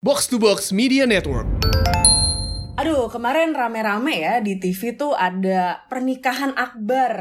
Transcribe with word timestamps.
Box 0.00 0.32
to 0.32 0.40
Box 0.40 0.72
Media 0.72 1.04
Network. 1.04 1.44
Aduh, 2.80 3.12
kemarin 3.12 3.52
rame-rame 3.52 4.24
ya 4.24 4.40
di 4.40 4.56
TV 4.56 4.96
tuh 4.96 5.12
ada 5.12 5.84
pernikahan 5.92 6.56
akbar 6.56 7.12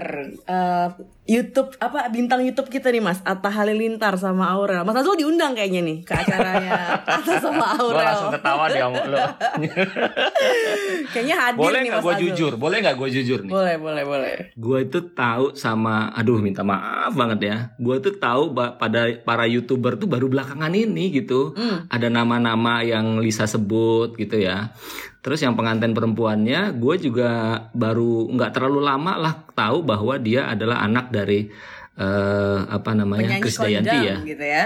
eh, 0.48 0.88
YouTube 1.29 1.78
apa 1.78 2.10
bintang 2.10 2.41
YouTube 2.41 2.73
kita 2.73 2.89
nih 2.89 3.05
Mas 3.05 3.21
Atta 3.21 3.54
Halilintar 3.54 4.18
sama 4.18 4.50
Aurel. 4.50 4.81
Mas 4.81 4.97
Azul 4.97 5.13
diundang 5.13 5.54
kayaknya 5.54 5.86
nih 5.86 5.98
ke 6.02 6.09
acaranya 6.09 6.98
Atta 7.05 7.38
sama 7.38 7.78
Gue 7.78 7.86
Aurel. 7.86 8.02
langsung 8.02 8.34
ketawa 8.34 8.63
deh 8.66 8.82
sama 8.82 9.02
lo. 9.05 9.18
kayaknya 11.14 11.36
hadir 11.38 11.60
boleh 11.61 11.79
nih 11.79 11.89
nggak 11.89 12.02
Mas 12.02 12.07
gue 12.10 12.15
Azul. 12.18 12.25
jujur? 12.34 12.52
Boleh 12.57 12.78
nggak 12.82 12.96
gue 12.97 13.10
jujur 13.14 13.39
nih? 13.46 13.52
Boleh, 13.54 13.75
boleh, 13.78 14.04
boleh. 14.04 14.36
Gue 14.57 14.78
itu 14.84 15.00
tahu 15.14 15.54
sama, 15.54 16.10
aduh 16.14 16.42
minta 16.42 16.65
maaf 16.65 17.14
banget 17.14 17.39
ya. 17.46 17.57
Gue 17.77 18.02
tuh 18.02 18.18
tahu 18.18 18.50
pada 18.55 19.14
para 19.21 19.46
youtuber 19.46 19.96
tuh 19.96 20.09
baru 20.09 20.25
belakangan 20.27 20.73
ini 20.73 21.14
gitu. 21.14 21.54
Hmm. 21.54 21.86
Ada 21.88 22.09
nama-nama 22.09 22.82
yang 22.82 23.21
Lisa 23.21 23.46
sebut 23.46 24.18
gitu 24.18 24.41
ya. 24.41 24.73
Terus 25.29 25.46
yang 25.46 25.54
pengantin 25.54 25.93
perempuannya, 25.93 26.74
gue 26.74 26.96
juga 27.00 27.29
baru 27.69 28.33
nggak 28.33 28.50
terlalu 28.50 28.82
lama 28.82 29.14
lah 29.14 29.33
tahu 29.54 29.86
bahwa 29.86 30.18
dia 30.18 30.50
adalah 30.50 30.82
anak 30.82 31.14
dari 31.14 31.46
eh, 31.93 32.58
apa 32.66 32.97
namanya 32.97 33.30
Penyanyi 33.30 33.44
Krisdayanti 33.44 33.97
ya. 34.02 34.16
gitu 34.25 34.42
ya. 34.42 34.66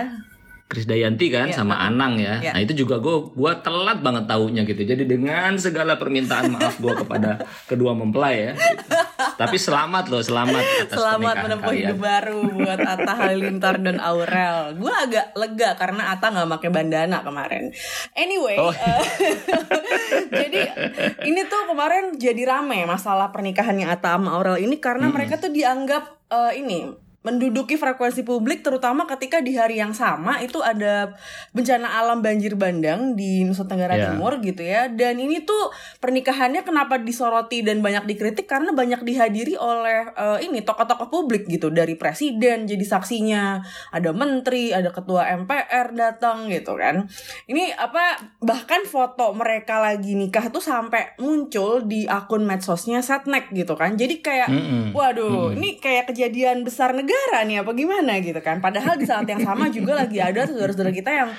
Krisdayanti 0.64 1.30
kan 1.30 1.48
Iya, 1.48 1.56
sama 1.56 1.78
Anang 1.78 2.18
ya. 2.18 2.42
Iya. 2.42 2.52
Nah 2.56 2.62
itu 2.64 2.74
juga 2.74 2.98
gue 2.98 3.30
gua 3.30 3.62
telat 3.62 4.02
banget 4.02 4.26
taunya 4.26 4.66
gitu. 4.66 4.82
Jadi 4.82 5.06
dengan 5.06 5.54
segala 5.60 6.02
permintaan 6.02 6.50
maaf 6.50 6.82
gue 6.82 6.94
kepada 6.96 7.46
kedua 7.70 7.94
mempelai 7.94 8.50
ya. 8.50 8.54
gitu. 8.58 8.90
Tapi 9.38 9.54
selamat 9.54 10.10
loh, 10.10 10.24
selamat 10.24 10.64
atas 10.64 10.98
Selamat 10.98 11.36
menempuh 11.46 11.70
kalian. 11.70 11.82
hidup 11.84 12.00
baru 12.00 12.40
buat 12.54 12.80
Atta 12.80 13.14
Halilintar 13.14 13.76
dan 13.82 13.98
Aurel. 14.02 14.74
Gue 14.74 14.90
agak 14.90 15.36
lega 15.36 15.70
karena 15.78 16.04
Atta 16.10 16.28
nggak 16.32 16.50
pakai 16.58 16.70
bandana 16.72 17.18
kemarin. 17.22 17.64
Anyway, 18.16 18.58
Oh. 18.58 18.74
jadi 18.74 19.30
ini 21.30 21.42
tuh 21.48 21.72
kemarin 21.72 22.16
jadi 22.18 22.44
rame 22.48 22.86
masalah 22.88 23.30
pernikahannya 23.30 23.88
Atta 23.88 24.16
sama 24.16 24.36
Aurel 24.38 24.64
ini 24.64 24.78
karena 24.78 25.10
mereka 25.10 25.40
tuh 25.40 25.52
dianggap 25.52 26.04
eh, 26.32 26.64
ini 26.64 26.90
menduduki 27.24 27.80
frekuensi 27.80 28.28
publik 28.28 28.68
terutama 28.68 29.08
ketika 29.08 29.40
di 29.40 29.56
hari 29.56 29.80
yang 29.80 29.96
sama 29.96 30.44
itu 30.44 30.60
ada 30.60 31.16
bencana 31.56 32.04
alam 32.04 32.20
banjir 32.20 32.60
bandang 32.60 33.16
di 33.16 33.48
Nusa 33.48 33.64
Tenggara 33.64 33.96
Ya. 33.96 34.12
Timur 34.12 34.42
gitu 34.42 34.60
ya. 34.60 34.90
Dan 34.90 35.22
ini 35.22 35.46
tuh 35.46 35.70
pernikahannya 36.02 36.66
kenapa 36.66 36.98
disoroti 37.00 37.62
dan 37.62 37.80
banyak 37.80 38.10
dikritik? 38.10 38.50
Karena 38.50 38.74
banyak 38.74 39.06
dihadiri 39.06 39.54
oleh 39.56 40.10
eh, 40.12 40.50
ini 40.50 40.66
tokoh-tokoh 40.66 41.08
publik 41.14 41.46
gitu. 41.46 41.70
Dari 41.70 41.94
presiden 41.94 42.66
jadi 42.66 42.82
saksinya 42.82 43.62
ada 43.94 44.10
menteri 44.12 44.74
ada 44.74 44.90
ketua 44.90 45.30
MPR 45.46 45.94
datang 45.94 46.50
gitu 46.50 46.74
kan. 46.74 47.06
Ini 47.46 47.78
apa 47.78 48.18
bahkan 48.42 48.82
foto 48.90 49.30
mereka 49.38 49.78
lagi 49.78 50.18
nikah 50.18 50.50
tuh 50.50 50.60
sampai 50.66 51.16
muncul 51.22 51.86
di 51.86 52.10
akun 52.10 52.44
medsosnya 52.50 53.06
Setnek 53.06 53.54
gitu 53.54 53.78
kan. 53.78 53.94
Jadi 53.94 54.26
kayak 54.26 54.50
Mm-mm. 54.50 54.84
Waduh, 54.98 55.54
ini 55.54 55.78
kayak 55.78 56.10
kejadian 56.10 56.66
besar 56.66 56.98
negara 56.98 57.13
nih 57.44 57.60
apa 57.60 57.72
gimana 57.72 58.20
gitu 58.20 58.40
kan. 58.40 58.60
Padahal 58.60 58.96
di 58.96 59.04
saat 59.04 59.26
yang 59.26 59.42
sama 59.42 59.68
juga 59.68 59.96
lagi 59.96 60.18
ada 60.18 60.46
saudara-saudara 60.46 60.90
kita 60.90 61.12
yang 61.12 61.30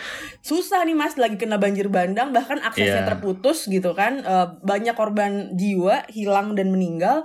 susah 0.40 0.82
nih 0.82 0.92
Mas 0.92 1.14
lagi 1.14 1.34
kena 1.34 1.56
banjir 1.56 1.86
bandang 1.86 2.30
bahkan 2.30 2.58
aksesnya 2.60 3.00
Iya. 3.00 3.08
terputus 3.08 3.64
gitu 3.64 3.92
kan. 3.92 4.20
Eh, 4.20 4.46
banyak 4.60 4.92
korban 4.92 5.32
jiwa 5.52 6.04
hilang 6.08 6.52
dan 6.52 6.68
meninggal. 6.68 7.24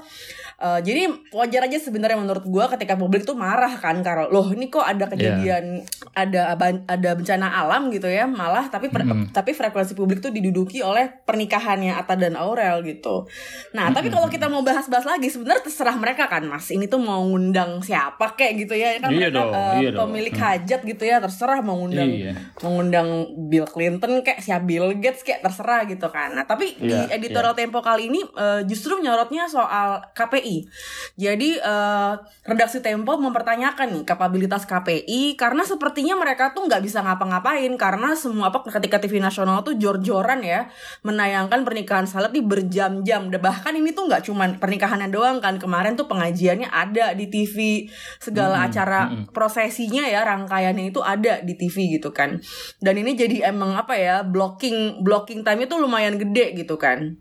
Eh, 0.56 0.80
jadi 0.82 1.04
wajar 1.30 1.66
aja 1.66 1.78
sebenarnya 1.78 2.16
menurut 2.16 2.44
gua 2.44 2.68
ketika 2.68 2.94
publik 2.94 3.24
tuh 3.24 3.34
marah 3.34 3.72
kan 3.74 4.00
kalau 4.00 4.28
loh 4.28 4.48
ini 4.50 4.68
kok 4.68 4.84
ada 4.84 5.08
kejadian 5.08 5.82
ada 6.14 6.54
ban- 6.54 6.84
ada 6.86 7.14
bencana 7.14 7.48
alam 7.50 7.88
gitu 7.88 8.06
ya 8.06 8.26
malah 8.26 8.68
tapi 8.68 8.88
per- 8.88 9.08
tapi 9.32 9.52
frekuensi 9.52 9.94
publik 9.94 10.20
tuh 10.20 10.30
diduduki 10.30 10.80
oleh 10.80 11.08
pernikahannya 11.24 11.96
Atta 11.96 12.16
dan 12.16 12.36
Aurel 12.36 12.84
gitu. 12.84 13.24
Nah, 13.72 13.90
tapi 13.90 14.08
kalau 14.10 14.28
kita 14.28 14.48
mau 14.48 14.62
bahas-bahas 14.62 15.06
lagi 15.06 15.28
sebenarnya 15.28 15.62
terserah 15.62 15.96
mereka 15.96 16.26
kan 16.26 16.44
Mas. 16.44 16.68
Ini 16.68 16.86
tuh 16.86 17.00
mau 17.00 17.22
ngundang 17.22 17.80
siapa 17.80 18.36
kayak 18.40 18.54
gitu 18.56 18.74
ya 18.74 18.96
kan 18.98 19.12
Iya 19.12 19.28
mereka 19.28 19.36
dong, 19.36 19.52
eh, 19.52 19.74
iya 19.76 19.90
dong. 19.92 20.00
pemilik 20.08 20.32
hajat 20.34 20.82
gitu 20.82 21.04
ya 21.04 21.20
terserah 21.20 21.60
mau 21.60 21.76
ngundang 21.76 22.08
Iya. 22.08 22.32
mau 22.64 22.72
ngundang 22.72 23.10
Bill 23.46 23.68
Clinton 23.68 24.24
kayak 24.24 24.40
siapa 24.40 24.64
Bill 24.64 24.96
Gates 24.96 25.22
kayak 25.22 25.42
terserah 25.42 25.84
gitu 25.84 26.08
kan. 26.08 26.32
Nah, 26.32 26.46
tapi 26.46 26.78
di 26.78 26.88
Iya, 26.88 27.12
editorial 27.12 27.52
Tempo 27.52 27.82
kali 27.82 28.08
ini 28.08 28.24
eh, 28.24 28.62
justru 28.64 28.96
nyorotnya 28.98 29.46
soal 29.46 30.00
KPI. 30.14 30.70
Jadi 31.16 31.50
eh, 31.58 32.14
redaksi 32.46 32.80
Tempo 32.80 33.18
mempertanyakan 33.18 33.92
nih 33.92 34.04
kapabilitas 34.06 34.64
KPI 34.64 35.36
karena 35.36 35.66
sepertinya 35.66 36.16
mereka 36.16 36.54
tuh 36.54 36.64
nggak 36.64 36.80
bisa 36.80 37.02
ngapa-ngapain 37.02 37.74
karena 37.76 38.14
semua 38.14 38.48
apa 38.48 38.64
ketika 38.64 38.98
TV 38.98 39.18
nasional 39.18 39.60
tuh 39.60 39.76
jor-joran 39.76 40.40
ya 40.40 40.70
menayangkan 41.02 41.66
pernikahan 41.66 42.06
salad 42.06 42.30
di 42.30 42.40
berjam-jam. 42.40 43.28
Bahkan 43.30 43.74
ini 43.74 43.92
tuh 43.92 44.06
nggak 44.06 44.22
cuman 44.24 44.50
pernikahannya 44.58 45.10
doang 45.10 45.40
kan 45.40 45.58
kemarin 45.58 45.96
tuh 45.96 46.06
pengajiannya 46.06 46.70
ada 46.70 47.12
di 47.12 47.26
TV 47.26 47.88
segala 48.30 48.64
acara 48.70 49.10
prosesinya 49.34 50.06
ya 50.06 50.22
rangkaiannya 50.22 50.94
itu 50.94 51.02
ada 51.02 51.42
di 51.42 51.58
TV 51.58 52.00
gitu 52.00 52.14
kan. 52.14 52.38
Dan 52.78 53.02
ini 53.02 53.18
jadi 53.18 53.50
emang 53.50 53.74
apa 53.74 53.98
ya 53.98 54.22
blocking 54.22 55.02
blocking 55.02 55.42
time 55.42 55.66
itu 55.66 55.76
lumayan 55.76 56.22
gede 56.22 56.54
gitu 56.54 56.78
kan. 56.78 57.18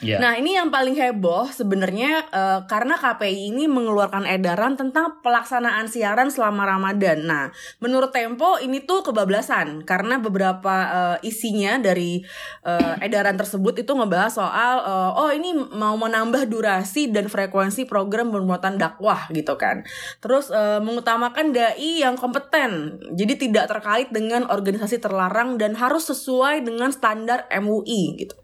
Iya. 0.00 0.16
Nah 0.16 0.32
ini 0.40 0.56
yang 0.56 0.72
paling 0.72 0.96
heboh 0.96 1.52
sebenarnya 1.52 2.24
eh, 2.32 2.60
karena 2.64 2.96
KPI 2.96 3.52
ini 3.52 3.68
mengeluarkan 3.68 4.24
edaran 4.24 4.74
tentang 4.74 5.20
pelaksanaan 5.20 5.92
siaran 5.92 6.32
selama 6.32 6.64
Ramadan. 6.64 7.28
Nah 7.28 7.44
menurut 7.84 8.08
Tempo 8.10 8.56
ini 8.58 8.80
tuh 8.82 9.04
kebablasan 9.04 9.84
karena 9.84 10.16
beberapa 10.16 10.74
eh, 10.88 11.28
isinya 11.28 11.76
dari 11.76 12.24
eh, 12.64 12.94
edaran 13.04 13.36
tersebut 13.36 13.84
itu 13.84 13.92
ngebahas 13.92 14.32
soal 14.32 14.74
eh, 14.82 15.10
oh 15.20 15.30
ini 15.30 15.52
mau 15.76 15.94
menambah 16.00 16.48
durasi 16.48 17.12
dan 17.12 17.28
frekuensi 17.28 17.84
program 17.84 18.32
bermuatan 18.32 18.80
dakwah 18.80 19.28
gitu 19.36 19.60
kan. 19.60 19.84
Terus 20.24 20.48
eh, 20.48 20.80
mengutamakan 20.80 21.52
dai 21.52 22.00
yang 22.00 22.16
kompeten, 22.16 22.96
jadi 23.12 23.36
tidak 23.36 23.64
terkait 23.68 24.08
dengan 24.08 24.48
organisasi 24.48 24.96
terlarang 24.96 25.60
dan 25.60 25.76
harus 25.76 26.08
sesuai 26.08 26.64
dengan 26.64 26.88
standar 26.88 27.44
MUI 27.52 28.16
gitu. 28.16 28.36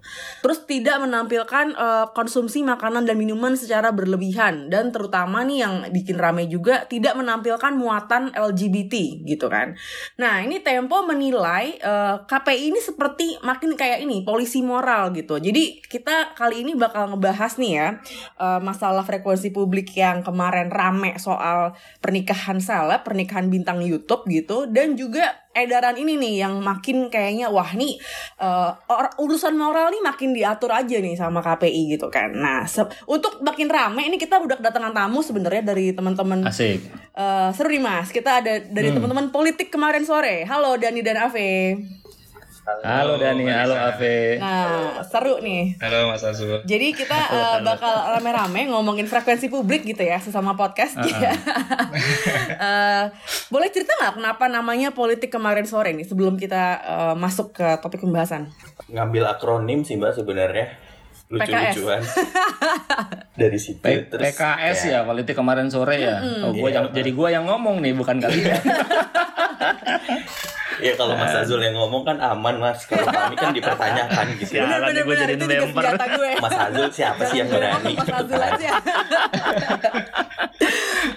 Terus 0.44 0.68
tidak 0.68 1.00
menampilkan 1.00 1.45
eh, 1.52 2.06
konsumsi 2.12 2.66
makanan 2.66 3.06
dan 3.06 3.16
minuman 3.16 3.54
secara 3.54 3.94
berlebihan 3.94 4.68
dan 4.68 4.90
terutama 4.90 5.46
nih 5.46 5.58
yang 5.62 5.74
bikin 5.94 6.18
rame 6.18 6.50
juga 6.50 6.84
tidak 6.90 7.14
menampilkan 7.14 7.72
muatan 7.72 8.34
LGBT 8.34 9.24
gitu 9.24 9.46
kan. 9.46 9.78
Nah 10.18 10.42
ini 10.42 10.60
Tempo 10.60 11.06
menilai 11.06 11.78
eh, 11.78 12.16
KPI 12.26 12.74
ini 12.74 12.80
seperti 12.82 13.38
makin 13.46 13.78
kayak 13.78 14.02
ini 14.02 14.26
polisi 14.26 14.60
moral 14.60 15.14
gitu. 15.14 15.38
Jadi 15.38 15.80
kita 15.86 16.34
kali 16.34 16.66
ini 16.66 16.74
bakal 16.74 17.14
ngebahas 17.14 17.56
nih 17.56 17.72
ya 17.72 17.88
eh, 18.36 18.60
masalah 18.60 19.06
frekuensi 19.06 19.54
publik 19.54 19.94
yang 19.96 20.26
kemarin 20.26 20.68
rame 20.68 21.16
soal 21.16 21.72
pernikahan 22.02 22.58
seleb, 22.58 23.06
pernikahan 23.06 23.46
bintang 23.48 23.80
YouTube 23.80 24.26
gitu 24.26 24.66
dan 24.66 24.98
juga 24.98 25.45
edaran 25.56 25.96
ini 25.96 26.20
nih 26.20 26.44
yang 26.44 26.60
makin 26.60 27.08
kayaknya 27.08 27.48
wah 27.48 27.72
nih 27.72 27.96
or- 28.92 29.16
urusan 29.16 29.56
moral 29.56 29.88
nih 29.88 30.04
makin 30.04 30.36
diatur 30.36 30.68
aja 30.68 31.00
nih 31.00 31.16
sama 31.16 31.40
KPI 31.40 31.96
gitu 31.96 32.12
kan. 32.12 32.36
Nah, 32.36 32.68
untuk 33.08 33.40
makin 33.40 33.72
rame 33.72 34.04
ini 34.04 34.20
kita 34.20 34.36
udah 34.36 34.60
kedatangan 34.60 34.92
tamu 34.92 35.24
sebenarnya 35.24 35.64
dari 35.64 35.96
teman-teman 35.96 36.44
Asik. 36.44 36.84
eh, 37.16 37.48
seru 37.56 37.72
nih 37.72 37.80
Mas. 37.80 38.12
Kita 38.12 38.44
ada 38.44 38.60
dari 38.60 38.92
teman-teman 38.92 39.32
politik 39.32 39.72
kemarin 39.72 40.04
sore. 40.04 40.44
Halo 40.44 40.76
Dani 40.76 41.00
dan 41.00 41.16
Ave. 41.24 41.80
Halo 42.66 43.14
Dani, 43.14 43.46
halo 43.46 43.78
Ave. 43.78 44.42
Nah, 44.42 44.98
seru 45.06 45.38
nih. 45.38 45.78
Halo 45.78 46.10
Mas 46.10 46.26
Azul. 46.26 46.66
Jadi 46.66 46.90
kita 46.90 47.14
eh, 47.14 47.56
bakal 47.62 48.10
rame-rame 48.10 48.66
ngomongin 48.66 49.06
frekuensi 49.06 49.46
publik 49.46 49.86
gitu 49.86 50.02
ya 50.02 50.18
sesama 50.18 50.52
podcast. 50.52 50.98
ya. 50.98 51.32
Eh, 52.56 53.04
boleh 53.48 53.68
cerita 53.68 53.92
nggak 53.94 54.16
kenapa 54.16 54.44
namanya 54.48 54.88
politik 54.90 55.28
kemarin 55.28 55.64
sore 55.64 55.92
nih 55.92 56.02
sebelum 56.02 56.34
kita 56.34 56.62
eh, 56.80 57.14
masuk 57.14 57.52
ke 57.52 57.66
topik 57.78 58.00
pembahasan? 58.00 58.48
ngambil 58.86 59.26
akronim 59.28 59.82
sih 59.82 59.94
mbak 59.94 60.14
sebenarnya 60.14 60.78
lucu-lucuan 61.26 62.00
dari 63.40 63.58
situ 63.58 63.82
P- 63.82 64.06
terus 64.08 64.22
PKS 64.30 64.78
ya, 64.88 64.98
politik 65.02 65.34
kemarin 65.34 65.68
sore 65.68 66.00
ya. 66.00 66.16
Oh, 66.42 66.50
gua 66.50 66.70
yang, 66.70 66.86
jadi 66.90 67.10
gua 67.12 67.28
yang 67.28 67.44
ngomong 67.44 67.82
nih, 67.82 67.92
bukan 67.92 68.22
kalian. 68.22 68.56
ya 70.82 70.92
kalau 70.94 71.14
Mas 71.16 71.32
Azul 71.32 71.60
yang 71.62 71.74
ngomong 71.76 72.04
kan 72.04 72.20
aman 72.20 72.60
mas 72.60 72.84
kalau 72.84 73.08
kami 73.08 73.36
kan 73.36 73.50
dipertanyakan 73.56 74.26
gitu 74.36 74.60
ya 74.60 74.68
Sialan 74.68 74.92
nih 74.92 75.02
gua 75.04 75.16
jadi 75.16 75.34
member. 75.36 75.84
gue. 75.96 76.30
Mas 76.42 76.56
Azul 76.56 76.88
siapa 76.92 77.22
sih 77.32 77.40
yang 77.40 77.48
berani 77.48 77.92
Mas 77.96 78.10
Azul 78.12 78.36
kan 78.36 78.52
aja. 78.56 78.70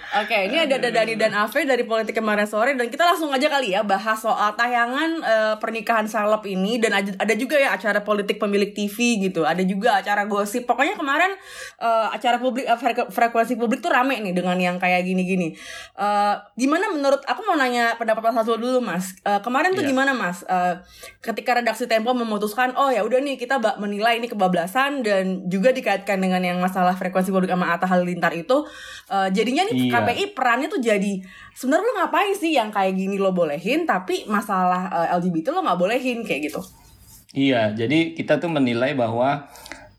Oke, 0.09 0.33
ini 0.49 0.57
ada 0.57 0.81
ada 0.81 0.89
Dani 0.89 1.13
dan 1.13 1.37
Ave 1.37 1.69
dari 1.69 1.85
Politik 1.85 2.17
kemarin 2.17 2.49
sore 2.49 2.73
dan 2.73 2.89
kita 2.89 3.05
langsung 3.05 3.29
aja 3.29 3.45
kali 3.45 3.77
ya 3.77 3.85
bahas 3.85 4.17
soal 4.17 4.57
tayangan 4.57 5.21
uh, 5.21 5.55
pernikahan 5.61 6.09
salep 6.09 6.49
ini 6.49 6.81
dan 6.81 6.97
ada 6.97 7.33
juga 7.37 7.61
ya 7.61 7.77
acara 7.77 8.01
politik 8.01 8.41
pemilik 8.41 8.73
TV 8.73 9.21
gitu. 9.29 9.45
Ada 9.45 9.61
juga 9.61 10.01
acara 10.01 10.25
gosip. 10.25 10.65
Pokoknya 10.65 10.97
kemarin 10.97 11.37
uh, 11.77 12.09
acara 12.09 12.41
publik 12.41 12.65
uh, 12.65 12.81
frekuensi 13.13 13.53
publik 13.53 13.85
tuh 13.85 13.93
rame 13.93 14.17
nih 14.17 14.33
dengan 14.33 14.57
yang 14.57 14.81
kayak 14.81 15.05
gini-gini. 15.05 15.53
Uh, 15.93 16.41
gimana 16.57 16.89
menurut 16.89 17.21
aku 17.29 17.45
mau 17.45 17.53
nanya 17.53 17.93
pendapat 18.01 18.33
Mas 18.33 18.41
Hasul 18.41 18.57
dulu 18.57 18.81
Mas. 18.81 19.13
Uh, 19.21 19.37
kemarin 19.45 19.77
tuh 19.77 19.85
yeah. 19.85 19.93
gimana 19.93 20.17
Mas? 20.17 20.41
Uh, 20.49 20.81
ketika 21.21 21.61
redaksi 21.61 21.85
Tempo 21.85 22.17
memutuskan 22.17 22.73
oh 22.81 22.89
ya 22.89 23.05
udah 23.05 23.21
nih 23.21 23.37
kita 23.37 23.61
menilai 23.77 24.17
ini 24.17 24.25
kebablasan 24.25 25.05
dan 25.05 25.45
juga 25.45 25.69
dikaitkan 25.69 26.17
dengan 26.17 26.41
yang 26.41 26.57
masalah 26.57 26.97
frekuensi 26.97 27.29
publik 27.29 27.53
sama 27.53 27.77
Atta 27.77 27.85
Halilintar 27.85 28.33
itu 28.33 28.65
uh, 29.13 29.29
jadinya 29.29 29.69
nih 29.69 29.77
yeah 29.85 29.98
KPI 30.05 30.23
perannya 30.37 30.67
tuh 30.71 30.79
jadi 30.79 31.19
sebenarnya 31.51 31.85
lo 31.85 31.93
ngapain 31.99 32.33
sih 32.35 32.51
yang 32.55 32.69
kayak 32.71 32.95
gini 32.95 33.19
lo 33.19 33.35
bolehin 33.35 33.83
tapi 33.83 34.23
masalah 34.29 34.87
uh, 34.91 35.05
eh, 35.07 35.17
LGBT 35.19 35.51
lo 35.51 35.65
nggak 35.65 35.79
bolehin 35.79 36.23
kayak 36.23 36.51
gitu. 36.51 36.61
Iya 37.35 37.75
jadi 37.77 38.17
kita 38.17 38.41
tuh 38.41 38.49
menilai 38.49 38.97
bahwa 38.97 39.45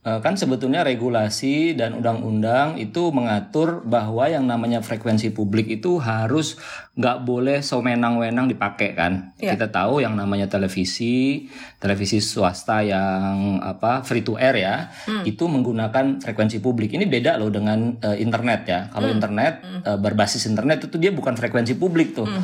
kan 0.00 0.32
sebetulnya 0.32 0.80
regulasi 0.80 1.76
dan 1.76 1.92
undang-undang 2.00 2.80
itu 2.80 3.12
mengatur 3.12 3.84
bahwa 3.84 4.24
yang 4.32 4.48
namanya 4.48 4.80
frekuensi 4.80 5.28
publik 5.36 5.68
itu 5.68 6.00
harus 6.00 6.56
nggak 6.96 7.28
boleh 7.28 7.60
sewenang-wenang 7.60 8.48
dipakai 8.48 8.96
kan. 8.96 9.36
Yeah. 9.36 9.60
Kita 9.60 9.68
tahu 9.68 10.00
yang 10.00 10.16
namanya 10.16 10.48
televisi, 10.48 11.44
televisi 11.76 12.16
swasta 12.24 12.80
yang 12.80 13.60
apa 13.60 14.00
free 14.00 14.24
to 14.24 14.40
air 14.40 14.56
ya, 14.56 14.88
mm. 14.88 15.28
itu 15.28 15.44
menggunakan 15.44 16.24
frekuensi 16.24 16.64
publik. 16.64 16.96
Ini 16.96 17.04
beda 17.04 17.36
loh 17.36 17.52
dengan 17.52 18.00
uh, 18.00 18.16
internet 18.16 18.60
ya. 18.64 18.80
Kalau 18.88 19.04
mm. 19.04 19.16
internet 19.20 19.52
mm. 19.60 19.80
Uh, 19.80 19.98
berbasis 20.00 20.48
internet 20.48 20.88
itu 20.88 20.96
dia 20.96 21.12
bukan 21.12 21.36
frekuensi 21.36 21.76
publik 21.76 22.16
tuh. 22.16 22.24
Mm. 22.24 22.42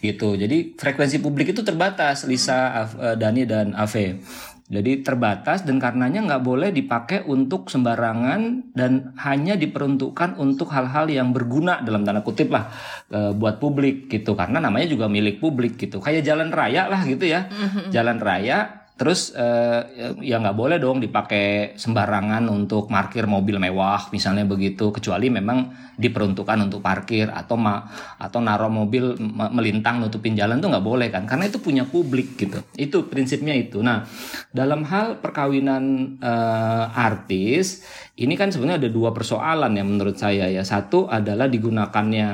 Gitu. 0.00 0.40
Jadi 0.40 0.72
frekuensi 0.76 1.20
publik 1.20 1.52
itu 1.52 1.60
terbatas 1.60 2.24
Lisa, 2.24 2.88
uh, 2.96 3.16
Dani 3.16 3.44
dan 3.44 3.76
Ave. 3.76 4.24
Jadi 4.64 5.04
terbatas 5.04 5.60
dan 5.68 5.76
karenanya 5.76 6.24
nggak 6.24 6.44
boleh 6.44 6.72
dipakai 6.72 7.28
untuk 7.28 7.68
sembarangan 7.68 8.72
dan 8.72 9.12
hanya 9.20 9.60
diperuntukkan 9.60 10.40
untuk 10.40 10.72
hal-hal 10.72 11.04
yang 11.12 11.36
berguna 11.36 11.84
dalam 11.84 12.00
tanda 12.00 12.24
kutip 12.24 12.48
lah 12.48 12.72
e, 13.12 13.36
buat 13.36 13.60
publik 13.60 14.08
gitu. 14.08 14.32
Karena 14.32 14.64
namanya 14.64 14.88
juga 14.88 15.04
milik 15.04 15.36
publik 15.36 15.76
gitu. 15.76 16.00
Kayak 16.00 16.24
jalan 16.24 16.48
raya 16.48 16.88
lah 16.88 17.04
gitu 17.04 17.28
ya. 17.28 17.44
Mm-hmm. 17.44 17.92
jalan 17.92 18.18
raya 18.18 18.83
Terus 18.94 19.34
eh, 19.34 20.14
ya 20.22 20.38
nggak 20.38 20.54
boleh 20.54 20.78
dong 20.78 21.02
dipakai 21.02 21.74
sembarangan 21.74 22.46
untuk 22.46 22.86
parkir 22.86 23.26
mobil 23.26 23.58
mewah 23.58 24.06
misalnya 24.14 24.46
begitu. 24.46 24.94
Kecuali 24.94 25.34
memang 25.34 25.74
diperuntukkan 25.98 26.70
untuk 26.70 26.78
parkir 26.78 27.26
atau 27.26 27.58
ma 27.58 27.90
atau 28.22 28.38
naruh 28.38 28.70
mobil 28.70 29.18
melintang 29.50 29.98
nutupin 29.98 30.38
jalan 30.38 30.62
tuh 30.62 30.70
nggak 30.70 30.86
boleh 30.86 31.10
kan? 31.10 31.26
Karena 31.26 31.50
itu 31.50 31.58
punya 31.58 31.82
publik 31.82 32.38
gitu. 32.38 32.62
Itu 32.78 33.10
prinsipnya 33.10 33.58
itu. 33.58 33.82
Nah 33.82 34.06
dalam 34.54 34.86
hal 34.86 35.18
perkawinan 35.18 36.14
eh, 36.22 36.86
artis 36.94 37.82
ini 38.14 38.38
kan 38.38 38.54
sebenarnya 38.54 38.86
ada 38.86 38.90
dua 38.94 39.10
persoalan 39.10 39.74
ya 39.74 39.82
menurut 39.82 40.14
saya 40.22 40.46
ya. 40.46 40.62
Satu 40.62 41.10
adalah 41.10 41.50
digunakannya 41.50 42.26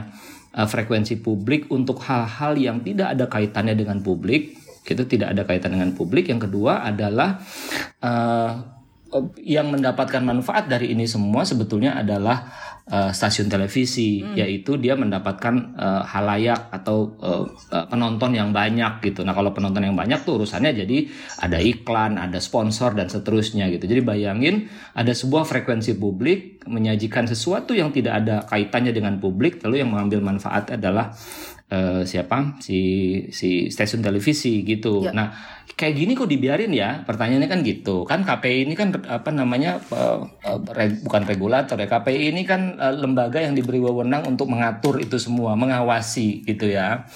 eh, 0.61 0.69
frekuensi 0.69 1.25
publik 1.25 1.73
untuk 1.73 2.05
hal-hal 2.05 2.53
yang 2.61 2.85
tidak 2.85 3.17
ada 3.17 3.33
kaitannya 3.33 3.73
dengan 3.73 4.05
publik 4.05 4.60
itu 4.93 5.05
tidak 5.07 5.35
ada 5.37 5.43
kaitan 5.47 5.75
dengan 5.79 5.95
publik 5.95 6.29
yang 6.29 6.43
kedua 6.43 6.83
adalah 6.83 7.39
uh, 8.03 8.81
yang 9.43 9.75
mendapatkan 9.75 10.23
manfaat 10.23 10.71
dari 10.71 10.95
ini 10.95 11.03
semua 11.11 11.43
sebetulnya 11.43 11.99
adalah 11.99 12.47
uh, 12.91 13.11
stasiun 13.11 13.51
televisi 13.51 14.23
hmm. 14.23 14.39
yaitu 14.39 14.79
dia 14.79 14.95
mendapatkan 14.95 15.75
uh, 15.75 16.03
halayak 16.07 16.71
atau 16.71 17.19
uh, 17.19 17.47
penonton 17.91 18.35
yang 18.35 18.55
banyak 18.55 19.03
gitu. 19.03 19.27
Nah, 19.27 19.35
kalau 19.35 19.51
penonton 19.51 19.83
yang 19.83 19.99
banyak 19.99 20.23
tuh 20.23 20.43
urusannya 20.43 20.75
jadi 20.87 21.11
ada 21.43 21.59
iklan, 21.59 22.19
ada 22.23 22.39
sponsor 22.39 22.95
dan 22.95 23.11
seterusnya 23.11 23.67
gitu. 23.75 23.87
Jadi 23.87 24.03
bayangin 24.03 24.71
ada 24.95 25.11
sebuah 25.11 25.47
frekuensi 25.47 25.99
publik 25.99 26.67
menyajikan 26.71 27.27
sesuatu 27.27 27.73
yang 27.73 27.91
tidak 27.91 28.21
ada 28.23 28.45
kaitannya 28.47 28.93
dengan 28.93 29.17
publik 29.19 29.63
lalu 29.65 29.81
yang 29.83 29.91
mengambil 29.91 30.21
manfaat 30.21 30.71
adalah 30.71 31.11
uh, 31.71 32.03
siapa 32.03 32.59
si 32.61 32.79
si 33.31 33.71
stasiun 33.71 34.03
televisi 34.03 34.67
gitu. 34.67 35.07
Ya. 35.07 35.15
Nah 35.15 35.29
kayak 35.81 35.95
gini 35.97 36.13
kok 36.13 36.29
dibiarin 36.29 36.75
ya? 36.77 37.01
Pertanyaannya 37.09 37.49
kan 37.49 37.61
gitu. 37.65 38.05
Kan 38.05 38.27
KPI 38.27 38.69
ini 38.69 38.75
kan 38.77 38.93
apa 39.09 39.31
namanya 39.33 39.81
uh, 39.89 40.27
uh, 40.27 40.61
reg, 40.77 41.01
bukan 41.07 41.25
regulator 41.25 41.81
ya. 41.81 41.89
KPI 41.89 42.37
ini 42.37 42.43
kan 42.45 42.77
uh, 42.77 42.93
lembaga 42.93 43.41
yang 43.41 43.57
diberi 43.57 43.81
wewenang 43.81 44.29
untuk 44.29 44.51
mengatur 44.53 45.01
itu 45.01 45.17
semua, 45.17 45.57
mengawasi 45.57 46.45
gitu 46.45 46.69
ya. 46.69 47.09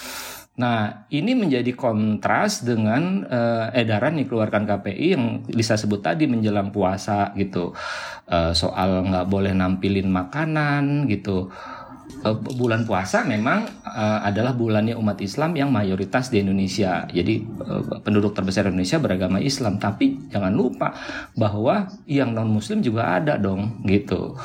Nah, 0.54 1.10
ini 1.10 1.34
menjadi 1.34 1.74
kontras 1.74 2.62
dengan 2.62 3.26
uh, 3.26 3.74
edaran 3.74 4.14
yang 4.14 4.30
dikeluarkan 4.30 4.70
KPI 4.70 5.06
yang 5.18 5.42
Lisa 5.50 5.74
sebut 5.74 5.98
tadi 5.98 6.30
menjelang 6.30 6.70
puasa 6.70 7.34
gitu. 7.34 7.74
Uh, 8.30 8.54
soal 8.54 9.02
nggak 9.02 9.26
boleh 9.26 9.50
nampilin 9.50 10.06
makanan 10.08 11.10
gitu 11.10 11.50
bulan 12.32 12.88
puasa 12.88 13.20
memang 13.28 13.68
uh, 13.84 14.24
adalah 14.24 14.56
bulannya 14.56 14.96
umat 14.96 15.20
Islam 15.20 15.52
yang 15.52 15.68
mayoritas 15.68 16.32
di 16.32 16.40
Indonesia. 16.40 17.04
Jadi 17.12 17.44
uh, 17.60 18.00
penduduk 18.00 18.32
terbesar 18.32 18.72
Indonesia 18.72 18.96
beragama 18.96 19.44
Islam, 19.44 19.76
tapi 19.76 20.16
jangan 20.32 20.56
lupa 20.56 20.96
bahwa 21.36 21.92
yang 22.08 22.32
non 22.32 22.48
Muslim 22.48 22.80
juga 22.80 23.20
ada 23.20 23.36
dong, 23.36 23.84
gitu. 23.84 24.40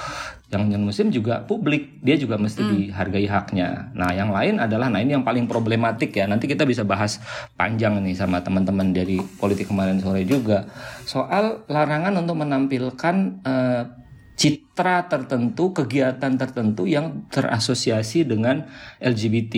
Yang 0.49 0.63
non 0.65 0.83
Muslim 0.89 1.07
juga 1.13 1.45
publik, 1.45 2.03
dia 2.03 2.19
juga 2.19 2.35
mesti 2.35 2.59
hmm. 2.59 2.71
dihargai 2.73 3.27
haknya. 3.29 3.93
Nah, 3.93 4.11
yang 4.11 4.33
lain 4.33 4.57
adalah, 4.57 4.89
nah 4.89 4.99
ini 4.99 5.15
yang 5.15 5.23
paling 5.23 5.45
problematik 5.45 6.11
ya. 6.11 6.25
Nanti 6.25 6.49
kita 6.49 6.65
bisa 6.65 6.83
bahas 6.83 7.21
panjang 7.55 8.01
nih 8.01 8.17
sama 8.17 8.41
teman-teman 8.41 8.91
dari 8.91 9.21
politik 9.37 9.69
kemarin 9.69 10.01
sore 10.01 10.25
juga 10.25 10.67
soal 11.05 11.63
larangan 11.69 12.17
untuk 12.17 12.43
menampilkan 12.43 13.15
uh, 13.45 13.83
citra 14.39 15.11
tertentu, 15.11 15.75
kegiatan 15.75 16.39
tertentu 16.39 16.87
yang 16.87 17.27
terasosiasi 17.27 18.23
dengan 18.23 18.63
LGBT, 19.03 19.55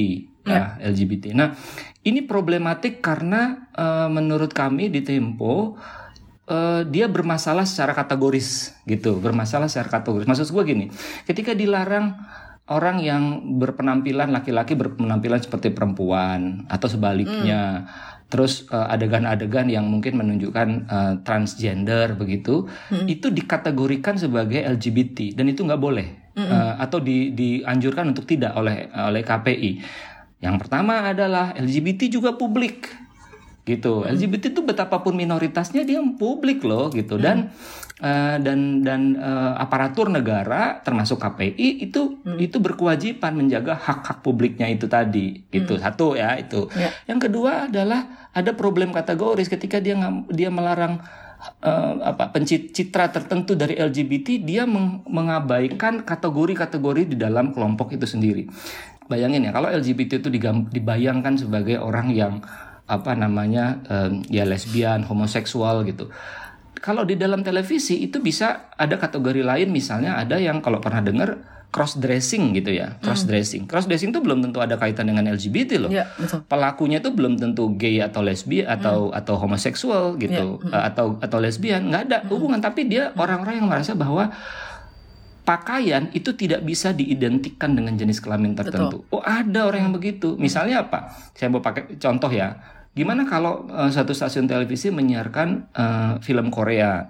ya. 0.49 0.81
ya 0.81 0.89
LGBT. 0.89 1.37
Nah, 1.37 1.53
ini 2.01 2.25
problematik 2.25 2.97
karena 2.97 3.69
uh, 3.77 4.09
menurut 4.09 4.49
kami 4.49 4.89
di 4.89 5.05
Tempo 5.05 5.77
uh, 6.49 6.81
dia 6.89 7.05
bermasalah 7.05 7.69
secara 7.69 7.93
kategoris 7.93 8.73
gitu, 8.89 9.21
bermasalah 9.21 9.69
secara 9.69 10.01
kategoris. 10.01 10.25
Maksud 10.25 10.49
gue 10.49 10.63
gini, 10.65 10.85
ketika 11.29 11.53
dilarang 11.53 12.17
orang 12.71 13.03
yang 13.03 13.23
berpenampilan 13.59 14.31
laki-laki 14.31 14.79
berpenampilan 14.79 15.43
seperti 15.43 15.75
perempuan 15.75 16.63
atau 16.71 16.87
sebaliknya. 16.87 17.83
Hmm 17.83 18.19
terus 18.31 18.63
uh, 18.71 18.87
adegan-adegan 18.87 19.67
yang 19.67 19.83
mungkin 19.91 20.15
menunjukkan 20.15 20.69
uh, 20.87 21.13
transgender 21.27 22.15
begitu 22.15 22.63
hmm. 22.87 23.11
itu 23.11 23.27
dikategorikan 23.27 24.15
sebagai 24.15 24.63
LGBT 24.63 25.35
dan 25.35 25.51
itu 25.51 25.67
nggak 25.67 25.83
boleh 25.83 26.07
hmm. 26.39 26.47
uh, 26.47 26.73
atau 26.79 27.03
di, 27.03 27.35
dianjurkan 27.35 28.15
untuk 28.15 28.23
tidak 28.23 28.55
oleh 28.55 28.87
oleh 28.87 29.21
KPI 29.27 29.71
yang 30.39 30.55
pertama 30.55 31.11
adalah 31.11 31.51
LGBT 31.59 32.07
juga 32.07 32.39
publik 32.39 32.87
gitu 33.63 34.01
hmm. 34.01 34.17
LGBT 34.17 34.57
itu 34.57 34.61
betapapun 34.65 35.13
minoritasnya 35.13 35.85
dia 35.85 36.01
publik 36.17 36.65
loh 36.65 36.89
gitu 36.89 37.21
dan 37.21 37.53
hmm 37.53 37.89
uh, 38.01 38.37
dan 38.41 38.81
dan 38.81 39.15
uh, 39.15 39.55
aparatur 39.61 40.09
negara 40.09 40.81
termasuk 40.81 41.21
KPI 41.21 41.85
itu 41.87 42.19
hmm. 42.25 42.37
itu 42.41 42.57
berkewajiban 42.57 43.37
menjaga 43.37 43.77
hak-hak 43.77 44.25
publiknya 44.25 44.67
itu 44.67 44.89
tadi 44.89 45.45
itu 45.53 45.77
hmm. 45.77 45.81
satu 45.81 46.17
ya 46.17 46.35
itu 46.41 46.67
ya. 46.73 46.89
yang 47.05 47.21
kedua 47.21 47.69
adalah 47.69 48.29
ada 48.33 48.51
problem 48.57 48.91
kategoris 48.91 49.47
ketika 49.47 49.77
dia 49.77 49.95
dia 50.33 50.49
melarang 50.49 50.99
uh, 51.61 51.93
apa 52.01 52.33
pencitra 52.33 53.13
tertentu 53.13 53.53
dari 53.53 53.77
LGBT 53.77 54.41
dia 54.41 54.65
meng, 54.65 55.05
mengabaikan 55.05 56.01
kategori-kategori 56.03 57.15
di 57.15 57.17
dalam 57.17 57.53
kelompok 57.53 57.93
itu 57.93 58.09
sendiri 58.09 58.49
bayangin 59.05 59.47
ya 59.47 59.51
kalau 59.51 59.67
LGBT 59.69 60.23
itu 60.23 60.29
dibayangkan 60.71 61.35
sebagai 61.35 61.77
orang 61.83 62.15
yang 62.15 62.39
apa 62.91 63.15
namanya 63.15 63.79
um, 63.87 64.19
ya 64.27 64.43
lesbian 64.43 65.07
homoseksual 65.07 65.87
gitu 65.87 66.11
kalau 66.83 67.07
di 67.07 67.15
dalam 67.15 67.39
televisi 67.39 68.03
itu 68.03 68.19
bisa 68.19 68.73
ada 68.75 68.99
kategori 68.99 69.39
lain 69.39 69.71
misalnya 69.71 70.19
ada 70.19 70.35
yang 70.35 70.59
kalau 70.59 70.83
pernah 70.83 70.99
dengar 70.99 71.39
cross 71.71 71.95
dressing 71.95 72.51
gitu 72.51 72.75
ya 72.75 72.99
cross 72.99 73.23
dressing 73.23 73.63
cross 73.63 73.87
dressing 73.87 74.11
itu 74.11 74.19
belum 74.19 74.43
tentu 74.43 74.59
ada 74.59 74.75
kaitan 74.75 75.07
dengan 75.07 75.23
LGBT 75.31 75.87
loh 75.87 75.87
ya, 75.87 76.03
betul. 76.19 76.43
pelakunya 76.43 76.99
itu 76.99 77.15
belum 77.15 77.39
tentu 77.39 77.71
gay 77.79 78.03
atau 78.03 78.19
lesbi 78.19 78.59
atau 78.67 79.07
hmm. 79.07 79.17
atau 79.23 79.33
homoseksual 79.39 80.19
gitu 80.19 80.59
ya, 80.67 80.67
hmm. 80.67 80.91
atau 80.91 81.15
atau 81.23 81.37
lesbian 81.39 81.87
nggak 81.87 82.03
ada 82.11 82.17
hubungan 82.27 82.59
hmm. 82.59 82.67
tapi 82.67 82.91
dia 82.91 83.15
orang-orang 83.15 83.63
yang 83.63 83.71
merasa 83.71 83.95
bahwa 83.95 84.35
pakaian 85.41 86.07
itu 86.13 86.31
tidak 86.37 86.61
bisa 86.61 86.93
diidentikan 86.93 87.73
dengan 87.73 87.97
jenis 87.97 88.21
kelamin 88.21 88.53
tertentu. 88.53 89.03
Betul. 89.03 89.15
Oh, 89.17 89.23
ada 89.25 89.67
orang 89.67 89.89
yang 89.89 89.93
begitu. 89.93 90.37
Misalnya 90.37 90.85
apa? 90.85 91.11
Saya 91.33 91.49
mau 91.49 91.59
pakai 91.59 91.97
contoh 91.97 92.29
ya. 92.29 92.61
Gimana 92.91 93.23
kalau 93.23 93.71
uh, 93.71 93.87
satu 93.87 94.11
stasiun 94.11 94.51
televisi 94.51 94.91
menyiarkan 94.91 95.71
uh, 95.71 96.13
film 96.19 96.51
Korea 96.51 97.07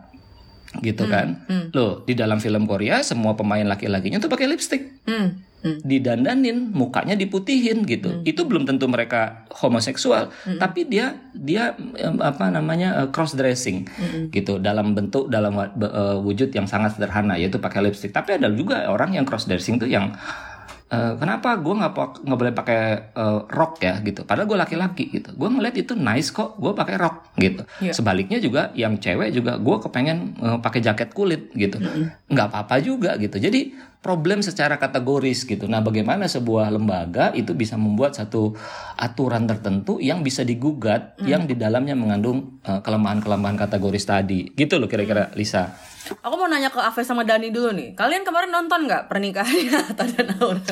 gitu 0.80 1.04
hmm, 1.04 1.12
kan? 1.12 1.28
Hmm. 1.50 1.66
Loh, 1.74 2.06
di 2.06 2.14
dalam 2.14 2.38
film 2.38 2.70
Korea 2.70 3.02
semua 3.02 3.34
pemain 3.34 3.66
laki-lakinya 3.66 4.22
tuh 4.22 4.30
pakai 4.30 4.48
lipstick. 4.48 5.04
Hmm. 5.04 5.42
hmm. 5.66 5.82
didandanin, 5.82 6.70
mukanya 6.74 7.18
diputihin 7.18 7.82
gitu. 7.90 8.10
Hmm. 8.10 8.22
Itu 8.26 8.46
belum 8.46 8.70
tentu 8.70 8.86
mereka 8.86 9.50
homoseksual, 9.58 10.30
hmm. 10.30 10.58
tapi 10.62 10.86
dia 10.86 11.18
dia 11.34 11.74
apa 12.22 12.50
namanya 12.54 13.10
cross 13.10 13.34
dressing 13.34 13.90
hmm. 13.90 14.30
gitu 14.34 14.62
dalam 14.62 14.94
bentuk 14.94 15.30
dalam 15.30 15.58
uh, 15.58 16.18
wujud 16.22 16.54
yang 16.54 16.70
sangat 16.70 16.98
sederhana 16.98 17.38
yaitu 17.42 17.58
pakai 17.58 17.82
lipstick. 17.82 18.14
Tapi 18.14 18.38
ada 18.38 18.54
juga 18.54 18.86
orang 18.90 19.18
yang 19.18 19.26
cross 19.26 19.50
dressing 19.50 19.82
tuh 19.82 19.90
yang 19.90 20.14
Uh, 20.14 20.51
kenapa 20.92 21.56
gue 21.56 21.72
nggak 21.72 21.92
nggak 22.28 22.40
boleh 22.40 22.54
pakai 22.54 22.82
uh, 23.16 23.48
rok 23.48 23.80
ya 23.80 24.04
gitu 24.04 24.28
padahal 24.28 24.48
gue 24.48 24.60
laki-laki 24.60 25.08
gitu 25.08 25.32
gue 25.32 25.50
ngeliat 25.50 25.76
itu 25.80 25.96
nice 25.96 26.36
kok 26.36 26.60
gue 26.60 26.72
pakai 26.76 26.96
rok 27.00 27.32
gitu 27.40 27.64
yeah. 27.80 27.96
sebaliknya 27.96 28.44
juga 28.44 28.76
yang 28.76 29.00
cewek 29.00 29.32
juga 29.32 29.56
gue 29.56 29.78
kepengen 29.88 30.18
uh, 30.44 30.58
pakai 30.60 30.84
jaket 30.84 31.16
kulit 31.16 31.52
gitu 31.56 31.80
nggak 31.80 31.96
mm 31.96 32.28
-hmm. 32.28 32.38
apa-apa 32.38 32.76
juga 32.84 33.16
gitu 33.16 33.40
jadi 33.40 33.92
problem 34.02 34.42
secara 34.42 34.82
kategoris 34.82 35.46
gitu. 35.46 35.70
Nah, 35.70 35.80
bagaimana 35.86 36.26
sebuah 36.26 36.74
lembaga 36.74 37.30
itu 37.38 37.54
bisa 37.54 37.78
membuat 37.78 38.18
satu 38.18 38.58
aturan 38.98 39.46
tertentu 39.46 40.02
yang 40.02 40.26
bisa 40.26 40.42
digugat 40.42 41.22
hmm. 41.22 41.30
yang 41.30 41.46
di 41.46 41.54
dalamnya 41.54 41.94
mengandung 41.94 42.60
kelemahan 42.66 42.82
kelemahan-kelemahan 43.22 43.58
kategoris 43.62 44.10
tadi. 44.10 44.50
Gitu 44.58 44.82
loh 44.82 44.90
kira-kira 44.90 45.30
Lisa. 45.38 45.78
Aku 46.22 46.34
mau 46.38 46.48
nanya 46.50 46.74
ke 46.74 46.80
Ave 46.82 47.02
sama 47.06 47.22
Dani 47.28 47.54
dulu 47.54 47.74
nih. 47.74 47.94
Kalian 47.94 48.26
kemarin 48.26 48.50
nonton 48.50 48.90
nggak 48.90 49.12
pernikahannya 49.12 49.78
Atta 49.94 50.06
dan 50.10 50.28
Aura? 50.42 50.64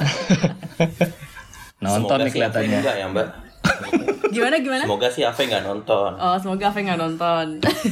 nonton 1.80 2.18
nih 2.26 2.32
kelihatannya. 2.34 2.80
Enggak 2.82 2.96
ya, 2.98 3.06
Mbak. 3.10 3.28
gimana 4.30 4.56
gimana? 4.62 4.84
Semoga 4.86 5.08
sih 5.10 5.24
Ave 5.26 5.42
nggak 5.46 5.64
nonton. 5.66 6.12
Oh, 6.18 6.36
semoga 6.42 6.74
Ave 6.74 6.80
nggak 6.86 7.00
nonton. 7.00 7.46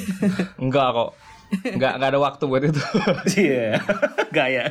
enggak 0.63 0.87
kok 0.93 1.09
nggak 1.47 1.93
nggak 1.95 2.09
ada 2.11 2.19
waktu 2.19 2.43
buat 2.43 2.59
itu 2.59 2.81
iya 3.47 3.79
gaya 4.35 4.67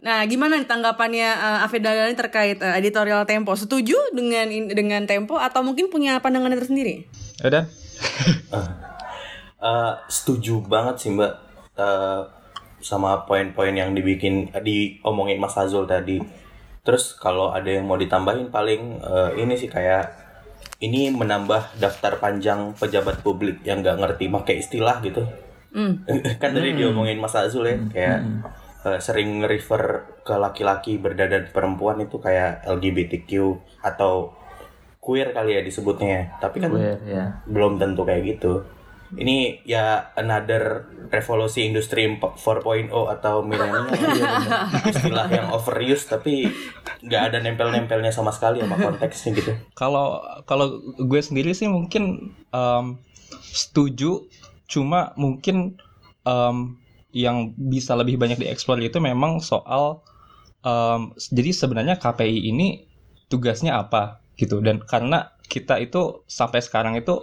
nah 0.00 0.24
gimana 0.24 0.56
nih 0.56 0.64
tanggapannya 0.64 1.28
uh, 1.28 1.66
Afid 1.68 1.84
Dalani 1.84 2.16
terkait 2.16 2.56
uh, 2.64 2.72
editorial 2.72 3.28
Tempo 3.28 3.52
setuju 3.52 3.96
dengan 4.16 4.48
dengan 4.48 5.04
Tempo 5.04 5.36
atau 5.36 5.60
mungkin 5.60 5.92
punya 5.92 6.16
pandangan 6.24 6.56
tersendiri 6.56 7.04
ada 7.44 7.68
uh, 8.48 8.56
uh, 9.60 9.92
setuju 10.08 10.64
banget 10.64 11.04
sih 11.04 11.12
mbak 11.12 11.45
uh, 11.76 12.26
sama 12.80 13.24
poin-poin 13.24 13.72
yang 13.72 13.96
dibikin 13.96 14.52
uh, 14.52 14.60
diomongin 14.60 15.40
Mas 15.40 15.56
Azul 15.56 15.88
tadi 15.88 16.20
terus 16.86 17.18
kalau 17.18 17.50
ada 17.50 17.66
yang 17.66 17.88
mau 17.88 17.98
ditambahin 17.98 18.52
paling 18.52 19.02
uh, 19.02 19.34
ini 19.34 19.58
sih 19.58 19.66
kayak 19.66 20.12
ini 20.80 21.08
menambah 21.08 21.80
daftar 21.80 22.20
panjang 22.20 22.76
pejabat 22.76 23.24
publik 23.24 23.64
yang 23.64 23.80
nggak 23.80 23.98
ngerti 23.98 24.28
pakai 24.30 24.54
istilah 24.60 25.00
gitu 25.02 25.24
Mm. 25.76 26.08
kan 26.42 26.50
tadi 26.56 26.72
mm. 26.72 26.76
diomongin 26.80 27.20
Mas 27.20 27.36
Azul 27.36 27.68
ya, 27.68 27.76
mm. 27.76 27.88
kayak 27.92 28.18
mm. 28.24 28.40
Uh, 28.86 29.02
sering 29.02 29.42
refer 29.42 30.06
ke 30.22 30.30
laki-laki 30.38 30.94
berdadan 30.94 31.50
perempuan 31.50 31.98
itu 31.98 32.22
kayak 32.22 32.62
LGBTQ 32.70 33.58
atau 33.82 34.30
queer 35.02 35.34
kali 35.34 35.58
ya 35.58 35.62
disebutnya. 35.66 36.38
Tapi 36.38 36.62
kan 36.62 36.70
queer, 36.70 36.94
yeah. 37.02 37.42
belum 37.50 37.82
tentu 37.82 38.06
kayak 38.06 38.38
gitu. 38.38 38.62
Ini 39.14 39.62
ya 39.62 40.10
another 40.18 40.90
revolusi 41.14 41.62
industri 41.62 42.10
4.0 42.10 42.90
atau 42.90 43.46
milenial. 43.46 43.86
Istilah 44.92 45.30
yang 45.30 45.54
overuse 45.54 46.10
tapi 46.10 46.50
nggak 47.06 47.22
ada 47.30 47.38
nempel-nempelnya 47.38 48.10
sama 48.10 48.34
sekali 48.34 48.58
sama 48.64 48.74
konteksnya 48.74 49.30
gitu. 49.38 49.52
Kalau 49.78 50.24
kalau 50.48 50.82
gue 50.98 51.20
sendiri 51.22 51.54
sih 51.54 51.70
mungkin 51.70 52.34
um, 52.50 52.98
setuju. 53.54 54.26
Cuma 54.66 55.14
mungkin 55.14 55.78
um, 56.26 56.74
yang 57.14 57.54
bisa 57.54 57.94
lebih 57.94 58.18
banyak 58.18 58.42
dieksplor 58.42 58.82
itu 58.82 58.98
memang 58.98 59.38
soal 59.38 60.02
um, 60.66 61.14
jadi 61.16 61.54
sebenarnya 61.54 62.02
KPI 62.02 62.50
ini 62.50 62.90
tugasnya 63.30 63.78
apa 63.78 64.20
gitu. 64.34 64.58
Dan 64.58 64.82
karena 64.82 65.32
kita 65.46 65.78
itu 65.78 66.26
sampai 66.26 66.58
sekarang 66.58 66.98
itu 66.98 67.22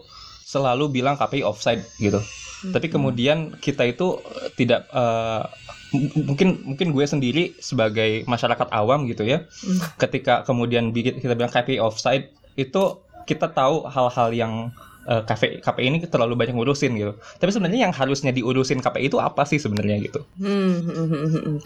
selalu 0.53 1.01
bilang 1.01 1.17
KPI 1.17 1.41
offside 1.41 1.81
gitu 1.97 2.21
hmm. 2.21 2.73
tapi 2.77 2.93
kemudian 2.93 3.57
kita 3.57 3.89
itu 3.89 4.21
tidak 4.53 4.85
uh, 4.93 5.49
mungkin 6.29 6.61
mungkin 6.65 6.93
gue 6.93 7.05
sendiri 7.05 7.43
sebagai 7.57 8.25
masyarakat 8.29 8.69
awam 8.69 9.09
gitu 9.09 9.25
ya 9.25 9.49
hmm. 9.49 9.97
ketika 9.97 10.45
kemudian 10.45 10.93
kita 10.93 11.33
bilang 11.33 11.49
KPI 11.49 11.81
offside 11.81 12.29
itu 12.53 13.01
kita 13.25 13.49
tahu 13.49 13.87
hal-hal 13.89 14.29
yang 14.35 14.53
uh, 15.07 15.19
eh, 15.19 15.21
KPI, 15.23 15.55
KPI 15.63 15.85
ini 15.87 15.99
terlalu 16.07 16.35
banyak 16.35 16.55
ngurusin 16.55 16.91
gitu. 16.99 17.13
Tapi 17.39 17.49
sebenarnya 17.51 17.87
yang 17.89 17.93
harusnya 17.95 18.35
diurusin 18.35 18.83
KPI 18.83 19.07
itu 19.07 19.17
apa 19.19 19.47
sih 19.47 19.59
sebenarnya 19.59 19.95
gitu? 20.03 20.27
Hmm, 20.39 20.83
hmm, 20.83 21.07
hmm, 21.07 21.29
hmm. 21.31 21.57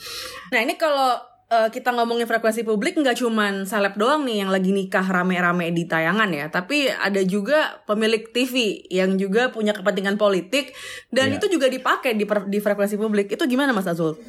Nah 0.53 0.59
ini 0.61 0.73
kalau 0.77 1.17
uh, 1.51 1.69
kita 1.71 1.95
ngomongin 1.95 2.27
frekuensi 2.27 2.67
publik 2.67 2.99
nggak 2.99 3.17
cuman 3.19 3.63
seleb 3.63 3.95
doang 3.95 4.27
nih 4.27 4.43
yang 4.45 4.51
lagi 4.51 4.71
nikah 4.75 5.03
rame-rame 5.03 5.71
di 5.71 5.87
tayangan 5.87 6.29
ya, 6.31 6.51
tapi 6.51 6.91
ada 6.91 7.23
juga 7.23 7.81
pemilik 7.87 8.27
TV 8.31 8.83
yang 8.91 9.15
juga 9.15 9.51
punya 9.51 9.71
kepentingan 9.71 10.19
politik 10.19 10.75
dan 11.11 11.31
yeah. 11.31 11.37
itu 11.39 11.45
juga 11.51 11.71
dipakai 11.71 12.15
di, 12.15 12.25
di 12.25 12.59
frekuensi 12.59 12.95
publik. 12.99 13.31
Itu 13.31 13.47
gimana 13.47 13.71
Mas 13.71 13.87
Azul? 13.87 14.19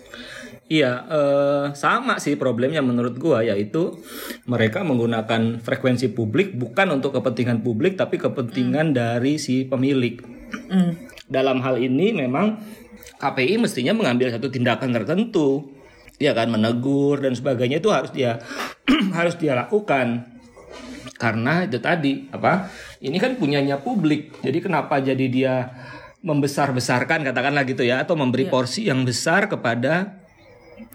Iya, 0.68 1.08
eh, 1.08 1.66
sama 1.72 2.20
sih 2.20 2.36
problemnya 2.36 2.84
menurut 2.84 3.16
gua 3.16 3.40
yaitu 3.40 3.96
mereka 4.44 4.84
menggunakan 4.84 5.64
frekuensi 5.64 6.12
publik 6.12 6.52
bukan 6.60 7.00
untuk 7.00 7.16
kepentingan 7.16 7.64
publik 7.64 7.96
tapi 7.96 8.20
kepentingan 8.20 8.92
mm. 8.92 8.94
dari 8.94 9.40
si 9.40 9.64
pemilik. 9.64 10.20
Mm. 10.68 10.92
Dalam 11.24 11.64
hal 11.64 11.80
ini 11.80 12.12
memang 12.12 12.60
KPI 13.16 13.56
mestinya 13.56 13.96
mengambil 13.96 14.28
satu 14.28 14.52
tindakan 14.52 14.92
tertentu, 14.92 15.72
ya 16.18 16.34
kan 16.34 16.50
menegur 16.50 17.22
dan 17.22 17.32
sebagainya 17.32 17.78
itu 17.78 17.90
harus 17.94 18.10
dia 18.10 18.42
harus 19.18 19.38
dia 19.38 19.54
lakukan 19.54 20.26
karena 21.18 21.66
itu 21.66 21.78
tadi 21.82 22.30
apa 22.30 22.70
ini 23.02 23.18
kan 23.18 23.38
punyanya 23.38 23.82
publik 23.82 24.38
jadi 24.42 24.58
kenapa 24.62 24.98
jadi 25.02 25.26
dia 25.30 25.54
membesar-besarkan 26.22 27.22
katakanlah 27.22 27.62
gitu 27.62 27.86
ya 27.86 28.02
atau 28.02 28.18
memberi 28.18 28.46
yeah. 28.46 28.52
porsi 28.52 28.80
yang 28.90 29.06
besar 29.06 29.46
kepada 29.46 30.18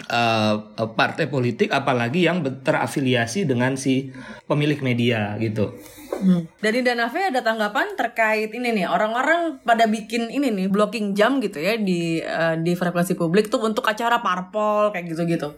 uh, 0.09 0.55
partai 0.93 1.27
politik 1.27 1.71
apalagi 1.71 2.25
yang 2.25 2.43
terafiliasi 2.43 3.47
dengan 3.47 3.75
si 3.79 4.11
pemilik 4.45 4.79
media 4.83 5.35
gitu. 5.39 5.75
Hmm. 6.13 6.45
Dari 6.61 6.85
Danave 6.85 7.33
ada 7.33 7.41
tanggapan 7.41 7.97
terkait 7.97 8.53
ini 8.53 8.71
nih 8.71 8.87
orang-orang 8.87 9.59
pada 9.65 9.89
bikin 9.89 10.29
ini 10.29 10.53
nih 10.53 10.67
blocking 10.69 11.17
jam 11.17 11.41
gitu 11.41 11.57
ya 11.59 11.75
di 11.75 12.21
uh, 12.21 12.55
di 12.55 12.77
frekuensi 12.77 13.17
publik 13.17 13.49
tuh 13.49 13.65
untuk 13.65 13.83
acara 13.89 14.21
parpol 14.21 14.93
kayak 14.93 15.09
gitu-gitu. 15.09 15.51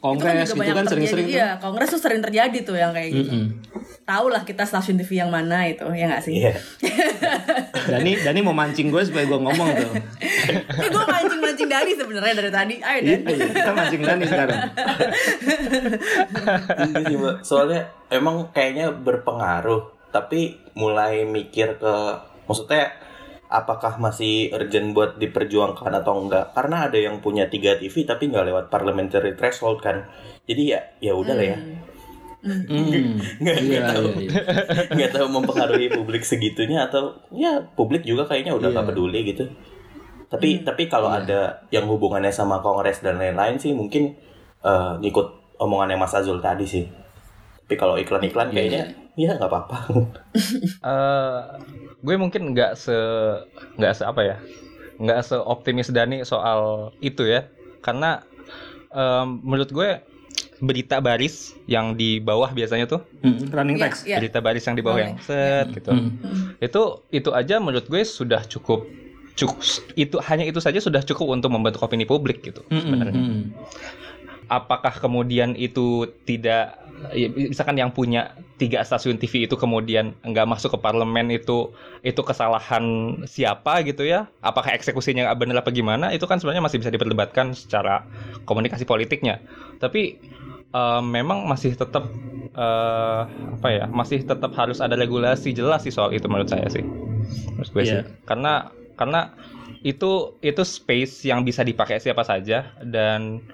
Kongres 0.00 0.52
itu 0.52 0.60
kan, 0.60 0.68
itu 0.68 0.76
kan 0.76 0.86
sering-sering 0.86 1.26
Iya, 1.32 1.56
kongres 1.56 1.88
tuh 1.88 2.00
sering 2.00 2.20
terjadi 2.20 2.58
tuh 2.60 2.76
yang 2.76 2.92
kayak 2.92 3.08
gitu. 3.10 3.32
Mm 3.32 3.44
-hmm 3.48 3.86
tahu 4.06 4.30
lah 4.30 4.46
kita 4.46 4.62
stasiun 4.62 5.02
TV 5.02 5.18
yang 5.18 5.34
mana 5.34 5.66
itu 5.66 5.82
ya 5.90 6.06
nggak 6.06 6.22
sih? 6.22 6.46
Iya. 6.46 6.54
Dani 7.90 8.14
Dani 8.22 8.38
mau 8.38 8.54
mancing 8.54 8.94
gue 8.94 9.02
supaya 9.02 9.26
gue 9.26 9.34
ngomong 9.34 9.68
tuh. 9.74 9.92
Ini 10.80 10.88
gue 10.88 11.04
mancing 11.04 11.40
mancing 11.42 11.68
Dani 11.68 11.92
sebenarnya 11.94 12.34
dari 12.38 12.50
tadi. 12.50 12.74
Ayo 12.80 12.98
Dan. 13.02 13.20
Iya, 13.26 13.46
kita 13.50 13.72
mancing 13.72 14.02
Dani 14.02 14.24
sekarang. 14.26 14.60
Ini 17.02 17.14
mbak. 17.18 17.36
Soalnya 17.42 17.80
emang 18.12 18.50
kayaknya 18.54 18.92
berpengaruh, 18.94 20.10
tapi 20.14 20.58
mulai 20.78 21.24
mikir 21.26 21.80
ke 21.80 21.94
maksudnya 22.46 22.94
apakah 23.46 23.98
masih 24.02 24.50
urgent 24.50 24.90
buat 24.90 25.18
diperjuangkan 25.22 25.92
atau 26.02 26.26
enggak 26.26 26.50
karena 26.54 26.90
ada 26.90 26.98
yang 26.98 27.22
punya 27.22 27.46
tiga 27.46 27.78
TV 27.78 28.02
tapi 28.02 28.30
nggak 28.30 28.46
lewat 28.50 28.64
parliamentary 28.74 29.38
threshold 29.38 29.78
kan 29.78 30.10
jadi 30.50 30.62
ya 30.66 30.80
ya 30.98 31.12
udah 31.14 31.34
lah 31.34 31.46
ya 31.54 31.58
hmm. 31.58 31.86
Hmm. 32.66 33.18
nggak 33.42 33.56
iya, 33.62 33.80
tahu 33.86 34.06
iya, 34.18 34.30
iya. 34.30 34.40
nggak 34.94 35.10
tahu 35.14 35.26
mempengaruhi 35.30 35.88
publik 35.94 36.22
segitunya 36.26 36.86
atau 36.90 37.14
ya 37.30 37.62
publik 37.78 38.02
juga 38.02 38.26
kayaknya 38.26 38.54
udah 38.54 38.68
nggak 38.74 38.86
iya. 38.86 38.90
peduli 38.94 39.20
gitu 39.30 39.44
tapi 40.26 40.60
hmm. 40.60 40.62
tapi 40.66 40.82
kalau 40.90 41.10
iya. 41.10 41.22
ada 41.22 41.40
yang 41.70 41.86
hubungannya 41.86 42.34
sama 42.34 42.58
kongres 42.58 43.02
dan 43.02 43.18
lain-lain 43.18 43.62
sih 43.62 43.70
mungkin 43.70 44.18
uh, 44.66 44.98
ngikut 44.98 45.58
omongannya 45.62 45.96
Mas 45.96 46.14
Azul 46.14 46.42
tadi 46.42 46.66
sih 46.66 46.84
tapi 47.66 47.74
kalau 47.78 47.98
iklan-iklan 47.98 48.50
iya, 48.50 48.54
kayaknya 48.54 48.84
iya. 49.14 49.30
ya 49.34 49.38
nggak 49.38 49.50
apa-apa 49.50 49.76
uh, 50.82 51.40
gue 52.06 52.14
mungkin 52.18 52.54
nggak 52.54 52.78
se 52.78 52.96
nggak 53.78 53.92
se 53.94 54.02
apa 54.06 54.22
ya 54.22 54.36
nggak 54.96 55.20
seoptimis 55.22 55.92
Dani 55.92 56.24
soal 56.26 56.90
itu 56.98 57.26
ya 57.26 57.46
karena 57.82 58.24
um, 58.90 59.42
menurut 59.44 59.70
gue 59.70 59.90
berita 60.56 61.04
baris 61.04 61.52
yang 61.68 61.94
di 61.94 62.16
bawah 62.16 62.48
biasanya 62.48 62.88
tuh 62.88 63.04
mm, 63.20 63.52
running 63.52 63.76
iya, 63.76 63.84
text 63.84 64.00
yeah, 64.02 64.10
yeah. 64.16 64.18
berita 64.24 64.38
baris 64.40 64.64
yang 64.64 64.76
di 64.76 64.84
bawah 64.84 64.98
okay. 64.98 65.06
yang 65.06 65.16
set 65.20 65.66
yeah. 65.68 65.76
gitu 65.76 65.90
mm. 65.92 66.10
itu 66.64 66.82
itu 67.12 67.30
aja 67.36 67.60
menurut 67.60 67.86
gue 67.86 68.02
sudah 68.02 68.40
cukup 68.48 68.88
cukup 69.36 69.60
itu 69.94 70.16
hanya 70.24 70.44
itu 70.48 70.58
saja 70.58 70.80
sudah 70.80 71.04
cukup 71.04 71.36
untuk 71.36 71.52
membentuk 71.52 71.84
opini 71.84 72.08
publik 72.08 72.40
gitu 72.40 72.64
mm 72.66 72.72
-hmm. 72.72 72.80
sebenarnya 72.82 73.20
apakah 74.46 74.94
kemudian 74.94 75.58
itu 75.58 76.06
tidak 76.22 76.78
ya, 77.12 77.28
misalkan 77.34 77.76
yang 77.76 77.90
punya 77.90 78.34
tiga 78.56 78.80
stasiun 78.86 79.18
TV 79.18 79.44
itu 79.44 79.58
kemudian 79.58 80.14
nggak 80.22 80.46
masuk 80.48 80.74
ke 80.74 80.78
parlemen 80.80 81.28
itu 81.34 81.74
itu 82.06 82.20
kesalahan 82.22 83.16
siapa 83.26 83.82
gitu 83.84 84.06
ya? 84.06 84.30
Apakah 84.40 84.72
eksekusinya 84.72 85.28
nggak 85.28 85.38
benar 85.38 85.56
apa 85.60 85.70
gimana? 85.74 86.14
Itu 86.14 86.24
kan 86.30 86.38
sebenarnya 86.38 86.64
masih 86.64 86.78
bisa 86.80 86.90
diperdebatkan 86.94 87.52
secara 87.52 88.06
komunikasi 88.46 88.86
politiknya. 88.86 89.42
Tapi 89.82 90.16
eh, 90.72 91.02
memang 91.02 91.44
masih 91.50 91.74
tetap 91.74 92.06
eh, 92.54 93.22
apa 93.28 93.68
ya 93.68 93.84
masih 93.90 94.22
tetap 94.24 94.54
harus 94.54 94.78
ada 94.78 94.94
regulasi 94.94 95.52
jelas 95.52 95.84
sih 95.84 95.92
soal 95.92 96.14
itu 96.14 96.24
menurut 96.30 96.48
saya 96.48 96.70
sih. 96.70 96.86
Menurut 97.58 97.70
gue 97.74 97.82
sih. 97.82 97.98
Iya. 97.98 98.02
karena 98.24 98.70
karena 98.96 99.32
itu 99.84 100.40
itu 100.42 100.62
space 100.64 101.28
yang 101.28 101.44
bisa 101.46 101.62
dipakai 101.62 102.02
siapa 102.02 102.26
saja 102.26 102.74
dan 102.82 103.44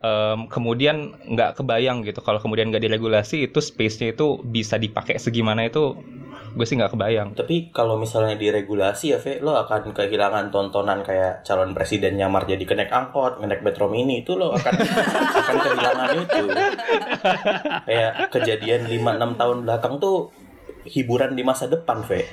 em, 0.00 0.38
kemudian 0.48 1.14
nggak 1.26 1.60
kebayang 1.60 2.06
gitu 2.06 2.24
kalau 2.24 2.40
kemudian 2.40 2.72
nggak 2.72 2.82
diregulasi 2.86 3.50
itu 3.50 3.58
space-nya 3.60 4.14
itu 4.14 4.40
bisa 4.42 4.80
dipakai 4.80 5.20
segimana 5.20 5.66
itu 5.68 5.98
gue 6.52 6.66
sih 6.68 6.76
nggak 6.76 6.92
kebayang 6.92 7.28
Tapi 7.32 7.72
kalau 7.72 7.96
misalnya 7.96 8.36
diregulasi 8.36 9.16
ya, 9.16 9.18
Ve, 9.24 9.40
lo 9.40 9.56
akan 9.56 9.96
kehilangan 9.96 10.52
tontonan 10.52 11.00
kayak 11.00 11.48
calon 11.48 11.72
presiden 11.72 12.20
nyamar 12.20 12.44
jadi 12.44 12.60
kenek 12.60 12.92
angkot, 12.92 13.40
kenek 13.40 13.64
metro 13.64 13.88
mini 13.88 14.20
itu 14.20 14.36
lo 14.36 14.52
akan 14.52 14.72
akan 15.40 15.56
kehilangan 15.64 16.08
itu. 16.12 16.44
Kayak 17.88 18.12
kejadian 18.28 18.84
5-6 18.84 19.40
tahun 19.40 19.58
belakang 19.64 19.94
tuh 19.96 20.28
hiburan 20.84 21.32
di 21.32 21.40
masa 21.40 21.72
depan, 21.72 22.04
Ve. 22.04 22.28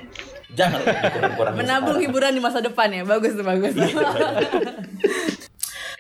Jangan 0.50 0.80
dikurang-kurangin 0.82 1.58
Menabung 1.62 1.98
sekarang. 2.02 2.10
hiburan 2.10 2.32
di 2.34 2.42
masa 2.42 2.60
depan 2.60 2.90
ya, 2.90 3.04
bagus 3.06 3.38
tuh 3.38 3.46
bagus. 3.46 3.74